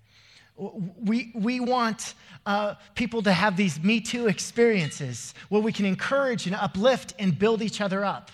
We, 0.58 1.32
we 1.36 1.60
want 1.60 2.14
uh, 2.46 2.76
people 2.96 3.22
to 3.24 3.34
have 3.34 3.58
these 3.58 3.84
Me 3.84 4.00
Too 4.00 4.28
experiences 4.28 5.34
where 5.50 5.62
we 5.62 5.74
can 5.74 5.86
encourage 5.86 6.48
and 6.48 6.56
uplift 6.56 7.14
and 7.20 7.38
build 7.38 7.62
each 7.62 7.82
other 7.82 8.06
up. 8.06 8.32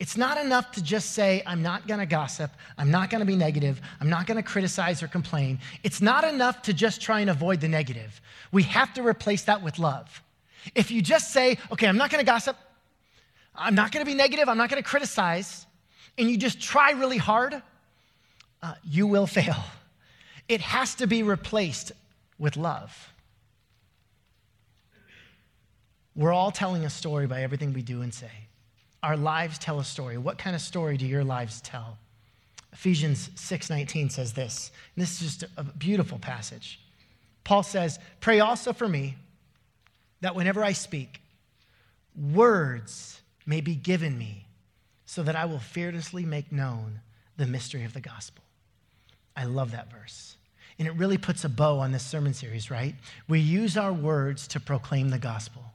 It's 0.00 0.16
not 0.16 0.38
enough 0.38 0.70
to 0.72 0.82
just 0.82 1.10
say, 1.10 1.42
I'm 1.44 1.60
not 1.60 1.88
gonna 1.88 2.06
gossip, 2.06 2.52
I'm 2.76 2.90
not 2.90 3.10
gonna 3.10 3.24
be 3.24 3.34
negative, 3.34 3.80
I'm 4.00 4.08
not 4.08 4.26
gonna 4.26 4.44
criticize 4.44 5.02
or 5.02 5.08
complain. 5.08 5.58
It's 5.82 6.00
not 6.00 6.22
enough 6.22 6.62
to 6.62 6.72
just 6.72 7.00
try 7.00 7.20
and 7.20 7.28
avoid 7.28 7.60
the 7.60 7.68
negative. 7.68 8.20
We 8.52 8.62
have 8.64 8.94
to 8.94 9.02
replace 9.02 9.42
that 9.44 9.62
with 9.62 9.78
love. 9.78 10.22
If 10.74 10.92
you 10.92 11.02
just 11.02 11.32
say, 11.32 11.58
okay, 11.72 11.88
I'm 11.88 11.96
not 11.96 12.10
gonna 12.10 12.22
gossip, 12.22 12.56
I'm 13.56 13.74
not 13.74 13.90
gonna 13.90 14.04
be 14.04 14.14
negative, 14.14 14.48
I'm 14.48 14.56
not 14.56 14.70
gonna 14.70 14.84
criticize, 14.84 15.66
and 16.16 16.30
you 16.30 16.36
just 16.36 16.60
try 16.60 16.92
really 16.92 17.18
hard, 17.18 17.60
uh, 18.62 18.74
you 18.84 19.06
will 19.08 19.26
fail. 19.38 19.64
It 20.48 20.60
has 20.60 20.94
to 20.96 21.08
be 21.08 21.24
replaced 21.24 21.90
with 22.38 22.56
love. 22.56 23.12
We're 26.14 26.32
all 26.32 26.52
telling 26.52 26.84
a 26.84 26.90
story 26.90 27.26
by 27.26 27.42
everything 27.42 27.72
we 27.72 27.82
do 27.82 28.02
and 28.02 28.14
say. 28.14 28.47
Our 29.02 29.16
lives 29.16 29.58
tell 29.58 29.78
a 29.78 29.84
story. 29.84 30.18
What 30.18 30.38
kind 30.38 30.56
of 30.56 30.62
story 30.62 30.96
do 30.96 31.06
your 31.06 31.24
lives 31.24 31.60
tell? 31.60 31.98
Ephesians 32.72 33.30
6:19 33.34 34.10
says 34.10 34.32
this. 34.32 34.70
This 34.96 35.22
is 35.22 35.36
just 35.38 35.52
a 35.56 35.64
beautiful 35.64 36.18
passage. 36.18 36.80
Paul 37.44 37.62
says, 37.62 37.98
"Pray 38.20 38.40
also 38.40 38.72
for 38.72 38.88
me 38.88 39.16
that 40.20 40.34
whenever 40.34 40.64
I 40.64 40.72
speak, 40.72 41.22
words 42.14 43.20
may 43.46 43.60
be 43.60 43.74
given 43.74 44.18
me 44.18 44.46
so 45.06 45.22
that 45.22 45.36
I 45.36 45.44
will 45.44 45.60
fearlessly 45.60 46.26
make 46.26 46.52
known 46.52 47.00
the 47.36 47.46
mystery 47.46 47.84
of 47.84 47.92
the 47.94 48.00
gospel." 48.00 48.44
I 49.36 49.44
love 49.44 49.70
that 49.70 49.90
verse. 49.90 50.36
And 50.78 50.86
it 50.86 50.92
really 50.92 51.18
puts 51.18 51.44
a 51.44 51.48
bow 51.48 51.78
on 51.78 51.92
this 51.92 52.04
sermon 52.04 52.34
series, 52.34 52.70
right? 52.70 52.96
We 53.28 53.40
use 53.40 53.76
our 53.76 53.92
words 53.92 54.46
to 54.48 54.60
proclaim 54.60 55.08
the 55.10 55.18
gospel. 55.18 55.72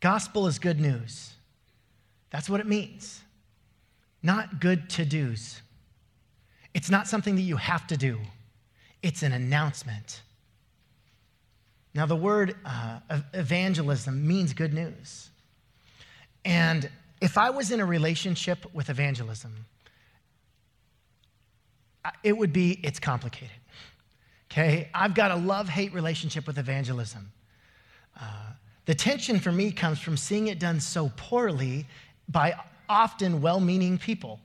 Gospel 0.00 0.46
is 0.46 0.58
good 0.58 0.78
news. 0.80 1.35
That's 2.30 2.48
what 2.48 2.60
it 2.60 2.66
means. 2.66 3.22
Not 4.22 4.60
good 4.60 4.90
to 4.90 5.04
do's. 5.04 5.60
It's 6.74 6.90
not 6.90 7.06
something 7.08 7.36
that 7.36 7.42
you 7.42 7.56
have 7.56 7.86
to 7.88 7.96
do, 7.96 8.18
it's 9.02 9.22
an 9.22 9.32
announcement. 9.32 10.22
Now, 11.94 12.04
the 12.04 12.16
word 12.16 12.54
uh, 12.66 12.98
evangelism 13.32 14.26
means 14.26 14.52
good 14.52 14.74
news. 14.74 15.30
And 16.44 16.90
if 17.22 17.38
I 17.38 17.48
was 17.48 17.70
in 17.70 17.80
a 17.80 17.86
relationship 17.86 18.66
with 18.74 18.90
evangelism, 18.90 19.64
it 22.22 22.36
would 22.36 22.52
be 22.52 22.78
it's 22.82 23.00
complicated. 23.00 23.56
Okay? 24.52 24.90
I've 24.94 25.14
got 25.14 25.30
a 25.30 25.36
love 25.36 25.68
hate 25.68 25.92
relationship 25.94 26.46
with 26.46 26.58
evangelism. 26.58 27.32
Uh, 28.20 28.24
the 28.84 28.94
tension 28.94 29.40
for 29.40 29.50
me 29.50 29.72
comes 29.72 29.98
from 29.98 30.16
seeing 30.16 30.46
it 30.48 30.58
done 30.58 30.80
so 30.80 31.10
poorly 31.16 31.86
by 32.28 32.54
often 32.88 33.40
well 33.40 33.60
meaning 33.60 33.98
people. 33.98 34.40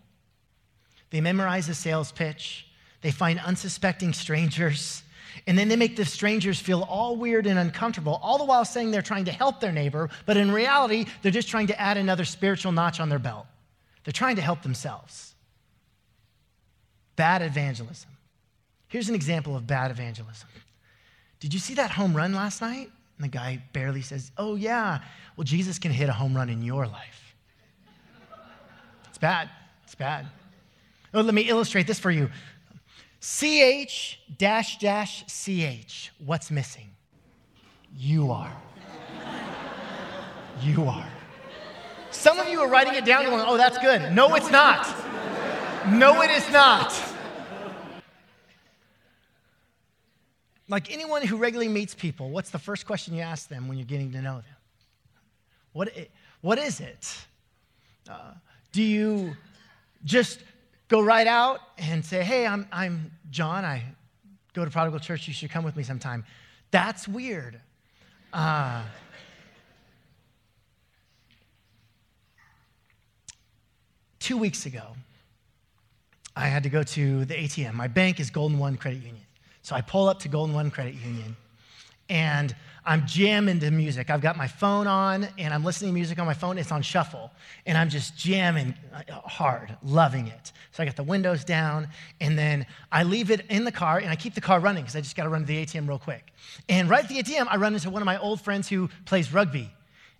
They 1.09 1.21
memorize 1.21 1.67
a 1.69 1.75
sales 1.75 2.11
pitch, 2.11 2.67
they 3.01 3.11
find 3.11 3.39
unsuspecting 3.39 4.13
strangers, 4.13 5.03
and 5.47 5.57
then 5.57 5.67
they 5.67 5.75
make 5.75 5.95
the 5.95 6.05
strangers 6.05 6.59
feel 6.59 6.83
all 6.83 7.15
weird 7.15 7.47
and 7.47 7.57
uncomfortable, 7.57 8.19
all 8.21 8.37
the 8.37 8.45
while 8.45 8.65
saying 8.65 8.91
they're 8.91 9.01
trying 9.01 9.25
to 9.25 9.31
help 9.31 9.59
their 9.59 9.71
neighbor, 9.71 10.09
but 10.25 10.37
in 10.37 10.51
reality, 10.51 11.05
they're 11.21 11.31
just 11.31 11.47
trying 11.47 11.67
to 11.67 11.79
add 11.79 11.97
another 11.97 12.25
spiritual 12.25 12.71
notch 12.71 12.99
on 12.99 13.09
their 13.09 13.19
belt. 13.19 13.45
They're 14.03 14.11
trying 14.11 14.35
to 14.37 14.41
help 14.41 14.61
themselves. 14.61 15.35
Bad 17.15 17.41
evangelism. 17.41 18.09
Here's 18.87 19.09
an 19.09 19.15
example 19.15 19.55
of 19.55 19.67
bad 19.67 19.91
evangelism. 19.91 20.49
Did 21.39 21.53
you 21.53 21.59
see 21.59 21.75
that 21.75 21.91
home 21.91 22.15
run 22.15 22.33
last 22.33 22.61
night? 22.61 22.91
And 23.17 23.23
the 23.23 23.27
guy 23.29 23.61
barely 23.73 24.01
says, 24.01 24.31
Oh, 24.37 24.55
yeah. 24.55 24.99
Well, 25.37 25.43
Jesus 25.43 25.79
can 25.79 25.91
hit 25.91 26.09
a 26.09 26.13
home 26.13 26.35
run 26.35 26.49
in 26.49 26.61
your 26.61 26.87
life. 26.87 27.30
Bad. 29.21 29.49
It's 29.83 29.95
bad. 29.95 30.25
Oh, 31.13 31.21
let 31.21 31.33
me 31.33 31.43
illustrate 31.43 31.87
this 31.87 31.99
for 31.99 32.11
you. 32.11 32.29
CH 33.21 34.19
dash 34.37 34.79
dash 34.79 35.23
CH. 35.27 36.11
What's 36.25 36.49
missing? 36.49 36.89
You 37.95 38.31
are. 38.31 38.51
You 40.61 40.85
are. 40.85 41.07
Some 42.09 42.39
of 42.39 42.47
you 42.49 42.61
are 42.61 42.67
writing 42.67 42.95
it 42.95 43.05
down 43.05 43.25
going, 43.25 43.43
oh, 43.47 43.57
that's 43.57 43.77
good. 43.77 44.11
No, 44.11 44.35
it's 44.35 44.49
not. 44.49 44.87
No, 45.87 46.21
it 46.21 46.31
is 46.31 46.49
not. 46.51 46.93
Like 50.67 50.91
anyone 50.91 51.25
who 51.25 51.37
regularly 51.37 51.71
meets 51.71 51.93
people, 51.93 52.29
what's 52.29 52.49
the 52.49 52.59
first 52.59 52.85
question 52.85 53.13
you 53.13 53.21
ask 53.21 53.49
them 53.49 53.67
when 53.67 53.77
you're 53.77 53.85
getting 53.85 54.11
to 54.13 54.21
know 54.21 54.35
them? 54.35 54.55
What, 55.73 55.93
what 56.41 56.57
is 56.57 56.79
it? 56.79 57.25
Uh, 58.09 58.31
do 58.71 58.81
you 58.81 59.35
just 60.03 60.39
go 60.87 61.01
right 61.01 61.27
out 61.27 61.61
and 61.77 62.03
say, 62.03 62.23
hey, 62.23 62.45
I'm, 62.45 62.67
I'm 62.71 63.11
John. 63.29 63.65
I 63.65 63.83
go 64.53 64.65
to 64.65 64.71
Prodigal 64.71 64.99
Church. 64.99 65.27
You 65.27 65.33
should 65.33 65.51
come 65.51 65.63
with 65.63 65.75
me 65.75 65.83
sometime. 65.83 66.25
That's 66.71 67.07
weird. 67.07 67.59
Uh, 68.33 68.83
two 74.19 74.37
weeks 74.37 74.65
ago, 74.65 74.83
I 76.35 76.47
had 76.47 76.63
to 76.63 76.69
go 76.69 76.83
to 76.83 77.25
the 77.25 77.35
ATM. 77.35 77.73
My 77.73 77.87
bank 77.87 78.19
is 78.19 78.29
Golden 78.29 78.57
One 78.57 78.77
Credit 78.77 79.01
Union. 79.03 79.25
So 79.63 79.75
I 79.75 79.81
pull 79.81 80.07
up 80.07 80.19
to 80.19 80.27
Golden 80.27 80.55
One 80.55 80.71
Credit 80.71 80.95
Union 80.95 81.35
and 82.09 82.55
I'm 82.83 83.05
jamming 83.05 83.59
to 83.59 83.69
music. 83.69 84.09
I've 84.09 84.21
got 84.21 84.37
my 84.37 84.47
phone 84.47 84.87
on 84.87 85.27
and 85.37 85.53
I'm 85.53 85.63
listening 85.63 85.89
to 85.89 85.93
music 85.93 86.17
on 86.17 86.25
my 86.25 86.33
phone. 86.33 86.57
It's 86.57 86.71
on 86.71 86.81
shuffle. 86.81 87.31
And 87.65 87.77
I'm 87.77 87.89
just 87.89 88.17
jamming 88.17 88.73
hard, 89.09 89.75
loving 89.83 90.27
it. 90.27 90.51
So 90.71 90.81
I 90.81 90.85
got 90.85 90.95
the 90.95 91.03
windows 91.03 91.43
down 91.43 91.89
and 92.19 92.37
then 92.37 92.65
I 92.91 93.03
leave 93.03 93.29
it 93.29 93.45
in 93.49 93.65
the 93.65 93.71
car 93.71 93.99
and 93.99 94.09
I 94.09 94.15
keep 94.15 94.33
the 94.33 94.41
car 94.41 94.59
running 94.59 94.83
because 94.83 94.95
I 94.95 95.01
just 95.01 95.15
got 95.15 95.23
to 95.23 95.29
run 95.29 95.41
to 95.41 95.47
the 95.47 95.63
ATM 95.63 95.87
real 95.87 95.99
quick. 95.99 96.33
And 96.69 96.89
right 96.89 97.03
at 97.03 97.09
the 97.09 97.21
ATM, 97.21 97.47
I 97.49 97.57
run 97.57 97.73
into 97.73 97.89
one 97.89 98.01
of 98.01 98.07
my 98.07 98.19
old 98.19 98.41
friends 98.41 98.67
who 98.67 98.89
plays 99.05 99.31
rugby. 99.31 99.69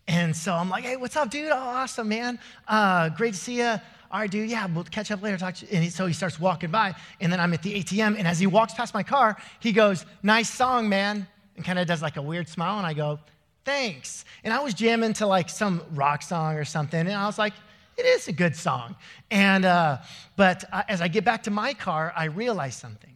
And 0.08 0.36
so 0.36 0.54
I'm 0.54 0.70
like, 0.70 0.84
hey, 0.84 0.98
what's 0.98 1.16
up, 1.16 1.32
dude? 1.32 1.50
Oh, 1.52 1.56
awesome, 1.56 2.10
man. 2.10 2.38
Uh, 2.68 3.10
great 3.10 3.34
to 3.34 3.40
see 3.40 3.58
you 3.58 3.80
all 4.12 4.20
right, 4.20 4.30
dude, 4.30 4.50
yeah, 4.50 4.66
we'll 4.66 4.84
catch 4.84 5.10
up 5.10 5.22
later. 5.22 5.38
Talk 5.38 5.56
to 5.56 5.66
you. 5.66 5.72
And 5.72 5.94
so 5.94 6.06
he 6.06 6.14
starts 6.14 6.38
walking 6.38 6.70
by, 6.70 6.94
and 7.22 7.32
then 7.32 7.40
I'm 7.40 7.54
at 7.54 7.64
the 7.64 7.82
ATM, 7.82 8.18
and 8.18 8.28
as 8.28 8.40
he 8.40 8.48
walks 8.48 8.74
past 8.74 8.94
my 8.94 9.04
car, 9.04 9.38
he 9.62 9.72
goes, 9.72 10.06
nice 10.22 10.50
song, 10.50 10.90
man, 10.90 11.28
and 11.56 11.66
kind 11.66 11.80
of 11.80 11.88
does 11.88 12.02
like 12.02 12.18
a 12.18 12.22
weird 12.22 12.48
smile, 12.48 12.78
and 12.78 12.88
I 12.88 12.94
go, 12.94 13.20
thanks. 13.66 14.26
And 14.44 14.54
I 14.54 14.60
was 14.62 14.74
jamming 14.74 15.14
to 15.14 15.28
like 15.28 15.50
some 15.50 15.82
rock 15.92 16.22
song 16.22 16.56
or 16.56 16.66
something, 16.66 17.00
and 17.00 17.12
I 17.12 17.26
was 17.26 17.38
like, 17.38 17.54
it 17.98 18.06
is 18.06 18.28
a 18.28 18.32
good 18.32 18.56
song. 18.56 18.96
And, 19.30 19.66
uh, 19.66 19.98
but 20.36 20.64
uh, 20.72 20.84
as 20.88 21.02
I 21.02 21.08
get 21.08 21.24
back 21.24 21.44
to 21.44 21.52
my 21.52 21.74
car, 21.74 22.14
I 22.16 22.26
realize 22.26 22.76
something. 22.76 23.10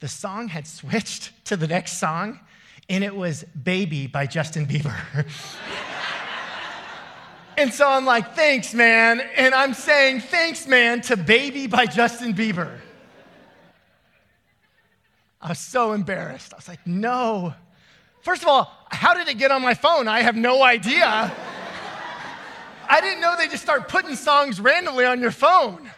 The 0.00 0.08
song 0.08 0.48
had 0.48 0.66
switched 0.66 1.32
to 1.46 1.56
the 1.56 1.66
next 1.66 1.98
song, 1.98 2.40
and 2.88 3.02
it 3.02 3.14
was 3.14 3.44
Baby 3.62 4.06
by 4.06 4.26
Justin 4.26 4.66
Bieber. 4.66 4.94
And 7.58 7.72
so 7.72 7.88
I'm 7.88 8.04
like, 8.04 8.34
thanks, 8.34 8.74
man. 8.74 9.20
And 9.34 9.54
I'm 9.54 9.72
saying, 9.72 10.20
thanks, 10.20 10.66
man, 10.66 11.00
to 11.02 11.16
Baby 11.16 11.66
by 11.66 11.86
Justin 11.86 12.34
Bieber. 12.34 12.78
I 15.46 15.50
was 15.50 15.60
so 15.60 15.92
embarrassed. 15.92 16.52
I 16.52 16.56
was 16.56 16.66
like, 16.66 16.84
no. 16.84 17.54
First 18.22 18.42
of 18.42 18.48
all, 18.48 18.68
how 18.90 19.14
did 19.14 19.28
it 19.28 19.38
get 19.38 19.52
on 19.52 19.62
my 19.62 19.74
phone? 19.74 20.08
I 20.08 20.22
have 20.22 20.34
no 20.34 20.60
idea. 20.60 21.32
I 22.88 23.00
didn't 23.00 23.20
know 23.20 23.36
they 23.38 23.46
just 23.46 23.62
start 23.62 23.88
putting 23.88 24.16
songs 24.16 24.60
randomly 24.60 25.04
on 25.04 25.20
your 25.20 25.30
phone. 25.30 25.88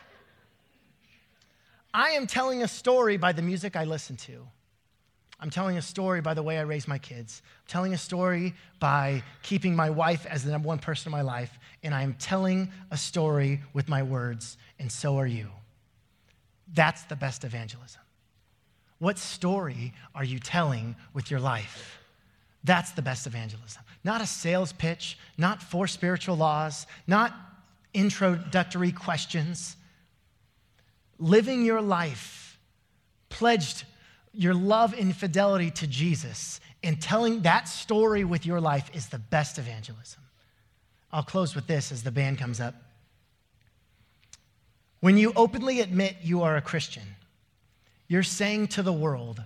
I 1.95 2.11
am 2.11 2.27
telling 2.27 2.63
a 2.63 2.69
story 2.69 3.17
by 3.17 3.33
the 3.33 3.41
music 3.41 3.75
I 3.75 3.85
listen 3.85 4.19
to. 4.19 4.47
I'm 5.41 5.49
telling 5.49 5.79
a 5.79 5.83
story 5.83 6.21
by 6.21 6.35
the 6.35 6.43
way 6.43 6.59
I 6.59 6.63
raise 6.63 6.87
my 6.87 6.99
kids. 6.99 7.41
I'm 7.61 7.69
telling 7.69 7.95
a 7.95 7.99
story 7.99 8.55
by 8.81 9.23
keeping 9.43 9.75
my 9.75 9.89
wife 9.89 10.27
as 10.27 10.45
the 10.45 10.51
number 10.51 10.69
one 10.69 10.79
person 10.79 11.09
in 11.09 11.13
my 11.13 11.23
life. 11.23 11.59
And 11.83 11.95
I 11.95 12.03
am 12.03 12.13
telling 12.19 12.71
a 12.91 12.99
story 12.99 13.63
with 13.73 13.89
my 13.89 14.03
words, 14.03 14.59
and 14.79 14.93
so 14.93 15.17
are 15.17 15.27
you. 15.27 15.49
That's 16.75 17.05
the 17.05 17.17
best 17.17 17.45
evangelism. 17.45 18.03
What 18.99 19.19
story 19.19 19.93
are 20.15 20.25
you 20.25 20.39
telling 20.39 20.97
with 21.15 21.31
your 21.31 21.41
life? 21.41 21.99
That's 22.65 22.91
the 22.93 23.03
best 23.03 23.27
evangelism. 23.27 23.83
Not 24.05 24.21
a 24.21 24.27
sales 24.27 24.73
pitch, 24.73 25.19
not 25.37 25.63
four 25.63 25.87
spiritual 25.87 26.37
laws, 26.37 26.87
not 27.07 27.35
introductory 27.95 28.93
questions. 28.93 29.77
Living 31.19 31.65
your 31.65 31.81
life 31.81 32.59
pledged 33.29 33.85
your 34.33 34.55
love 34.55 34.95
and 34.99 35.15
fidelity 35.15 35.71
to 35.71 35.87
Jesus 35.87 36.61
and 36.83 37.01
telling 37.01 37.43
that 37.43 37.69
story 37.69 38.25
with 38.25 38.47
your 38.47 38.61
life 38.61 38.91
is 38.95 39.09
the 39.09 39.19
best 39.19 39.59
evangelism. 39.59 40.23
I'll 41.13 41.23
close 41.23 41.55
with 41.55 41.67
this 41.67 41.91
as 41.91 42.03
the 42.03 42.11
band 42.11 42.39
comes 42.39 42.61
up. 42.61 42.75
When 45.01 45.17
you 45.17 45.33
openly 45.37 45.81
admit 45.81 46.17
you 46.23 46.43
are 46.43 46.57
a 46.57 46.61
Christian, 46.61 47.03
you're 48.09 48.23
saying 48.23 48.69
to 48.69 48.83
the 48.83 48.93
world, 48.93 49.43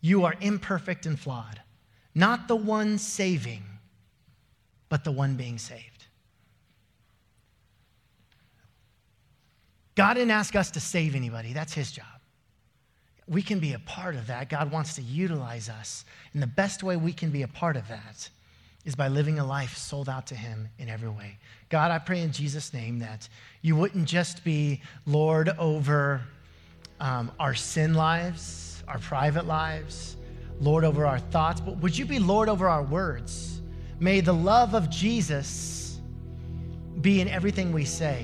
you 0.00 0.24
are 0.24 0.34
imperfect 0.40 1.06
and 1.06 1.18
flawed, 1.18 1.60
not 2.14 2.48
the 2.48 2.56
one 2.56 2.98
saving, 2.98 3.62
but 4.88 5.04
the 5.04 5.12
one 5.12 5.36
being 5.36 5.58
saved. 5.58 6.06
God 9.94 10.14
didn't 10.14 10.30
ask 10.30 10.56
us 10.56 10.70
to 10.72 10.80
save 10.80 11.14
anybody, 11.14 11.52
that's 11.52 11.74
His 11.74 11.92
job. 11.92 12.06
We 13.28 13.42
can 13.42 13.60
be 13.60 13.74
a 13.74 13.78
part 13.80 14.16
of 14.16 14.26
that. 14.26 14.48
God 14.48 14.72
wants 14.72 14.94
to 14.94 15.02
utilize 15.02 15.68
us. 15.68 16.04
And 16.32 16.42
the 16.42 16.48
best 16.48 16.82
way 16.82 16.96
we 16.96 17.12
can 17.12 17.30
be 17.30 17.42
a 17.42 17.48
part 17.48 17.76
of 17.76 17.86
that 17.88 18.28
is 18.84 18.96
by 18.96 19.08
living 19.08 19.38
a 19.38 19.46
life 19.46 19.76
sold 19.76 20.08
out 20.08 20.26
to 20.28 20.34
Him 20.34 20.68
in 20.78 20.88
every 20.88 21.10
way. 21.10 21.36
God, 21.68 21.90
I 21.90 21.98
pray 21.98 22.22
in 22.22 22.32
Jesus' 22.32 22.72
name 22.72 22.98
that 23.00 23.28
you 23.62 23.76
wouldn't 23.76 24.06
just 24.06 24.42
be 24.42 24.80
Lord 25.06 25.50
over 25.58 26.22
um, 27.00 27.32
our 27.40 27.54
sin 27.54 27.94
lives, 27.94 28.82
our 28.86 28.98
private 28.98 29.46
lives, 29.46 30.16
Lord 30.60 30.84
over 30.84 31.06
our 31.06 31.18
thoughts, 31.18 31.60
but 31.60 31.78
would 31.78 31.96
you 31.96 32.04
be 32.04 32.18
Lord 32.18 32.48
over 32.48 32.68
our 32.68 32.82
words? 32.82 33.62
May 33.98 34.20
the 34.20 34.34
love 34.34 34.74
of 34.74 34.90
Jesus 34.90 35.98
be 37.00 37.20
in 37.20 37.28
everything 37.28 37.72
we 37.72 37.84
say, 37.84 38.22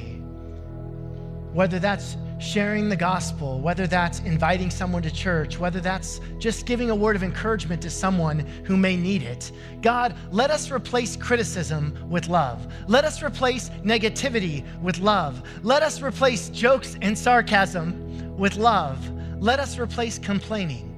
whether 1.53 1.79
that's 1.79 2.17
sharing 2.39 2.91
the 2.91 2.97
gospel, 2.97 3.61
whether 3.61 3.87
that's 3.87 4.21
inviting 4.21 4.71
someone 4.71 5.03
to 5.03 5.11
church, 5.11 5.59
whether 5.59 5.81
that's 5.81 6.21
just 6.39 6.67
giving 6.67 6.91
a 6.91 6.95
word 6.95 7.17
of 7.17 7.23
encouragement 7.23 7.81
to 7.81 7.89
someone 7.89 8.41
who 8.65 8.77
may 8.77 8.97
need 8.97 9.23
it. 9.23 9.53
God, 9.81 10.15
let 10.31 10.51
us 10.51 10.71
replace 10.71 11.17
criticism 11.17 11.97
with 12.11 12.29
love. 12.29 12.67
Let 12.89 13.05
us 13.05 13.23
replace 13.23 13.71
negativity 13.83 14.67
with 14.83 14.99
love. 14.99 15.43
Let 15.63 15.83
us 15.83 16.03
replace 16.03 16.51
jokes 16.51 16.97
and 17.01 17.17
sarcasm 17.17 18.06
with 18.37 18.57
love. 18.57 18.99
Let 19.41 19.59
us 19.59 19.79
replace 19.79 20.19
complaining 20.19 20.93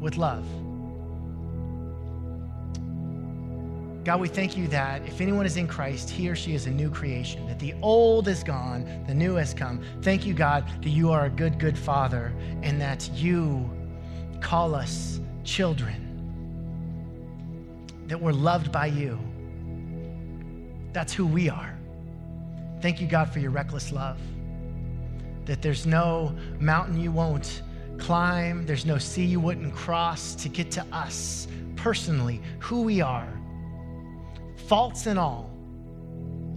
with 0.00 0.16
love. 0.16 0.46
God, 4.04 4.20
we 4.20 4.28
thank 4.28 4.56
you 4.56 4.68
that 4.68 5.02
if 5.06 5.20
anyone 5.20 5.44
is 5.44 5.58
in 5.58 5.68
Christ, 5.68 6.08
he 6.08 6.30
or 6.30 6.34
she 6.34 6.54
is 6.54 6.64
a 6.66 6.70
new 6.70 6.88
creation, 6.88 7.46
that 7.46 7.58
the 7.58 7.74
old 7.82 8.26
is 8.26 8.42
gone, 8.42 9.04
the 9.06 9.12
new 9.12 9.34
has 9.34 9.52
come. 9.52 9.82
Thank 10.00 10.24
you, 10.24 10.32
God, 10.32 10.66
that 10.82 10.88
you 10.88 11.10
are 11.10 11.26
a 11.26 11.30
good, 11.30 11.58
good 11.58 11.76
Father 11.76 12.32
and 12.62 12.80
that 12.80 13.10
you 13.12 13.68
call 14.40 14.74
us 14.74 15.20
children, 15.44 16.04
that 18.06 18.18
we're 18.18 18.32
loved 18.32 18.72
by 18.72 18.86
you. 18.86 19.18
That's 20.94 21.12
who 21.12 21.26
we 21.26 21.50
are. 21.50 21.78
Thank 22.80 23.02
you, 23.02 23.06
God, 23.06 23.30
for 23.30 23.40
your 23.40 23.50
reckless 23.50 23.92
love, 23.92 24.18
that 25.48 25.60
there's 25.60 25.84
no 25.84 26.32
mountain 26.60 27.00
you 27.00 27.10
won't 27.10 27.62
climb, 27.98 28.64
there's 28.64 28.86
no 28.86 28.98
sea 28.98 29.24
you 29.24 29.40
wouldn't 29.40 29.74
cross 29.74 30.36
to 30.36 30.48
get 30.48 30.70
to 30.70 30.86
us 30.92 31.48
personally, 31.74 32.40
who 32.60 32.82
we 32.82 33.00
are 33.00 33.28
faults 34.68 35.06
and 35.06 35.18
all, 35.18 35.50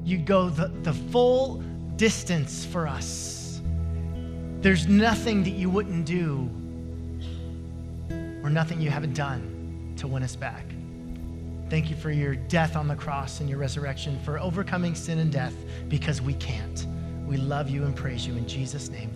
you'd 0.03 0.25
go 0.25 0.49
the, 0.49 0.67
the 0.83 0.91
full 0.93 1.63
distance 1.95 2.65
for 2.65 2.85
us. 2.85 3.61
There's 4.59 4.85
nothing 4.85 5.43
that 5.43 5.51
you 5.51 5.69
wouldn't 5.69 6.05
do 6.05 6.49
or 8.43 8.49
nothing 8.49 8.81
you 8.81 8.89
haven't 8.89 9.13
done 9.13 9.93
to 9.95 10.07
win 10.07 10.23
us 10.23 10.35
back. 10.35 10.65
Thank 11.69 11.89
you 11.89 11.95
for 11.95 12.11
your 12.11 12.35
death 12.35 12.75
on 12.75 12.89
the 12.89 12.95
cross 12.95 13.39
and 13.39 13.49
your 13.49 13.59
resurrection, 13.59 14.19
for 14.25 14.37
overcoming 14.39 14.93
sin 14.93 15.19
and 15.19 15.31
death 15.31 15.55
because 15.87 16.21
we 16.21 16.33
can't. 16.33 16.85
We 17.31 17.37
love 17.37 17.69
you 17.69 17.85
and 17.85 17.95
praise 17.95 18.27
you 18.27 18.35
in 18.35 18.45
Jesus' 18.45 18.89
name. 18.89 19.09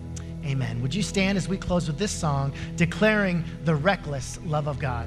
Amen. 0.46 0.80
Would 0.80 0.94
you 0.94 1.02
stand 1.02 1.36
as 1.36 1.50
we 1.50 1.58
close 1.58 1.86
with 1.86 1.98
this 1.98 2.10
song, 2.10 2.54
declaring 2.74 3.44
the 3.66 3.74
reckless 3.74 4.38
love 4.46 4.68
of 4.68 4.78
God? 4.78 5.06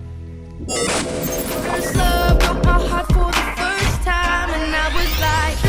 First 0.67 1.95
love 1.95 2.39
broke 2.39 2.63
my 2.63 2.88
heart 2.88 3.08
for 3.08 3.32
the 3.32 3.48
first 3.58 4.04
time, 4.04 4.52
and 4.52 4.76
I 4.76 4.93
was 4.93 5.19
like. 5.19 5.68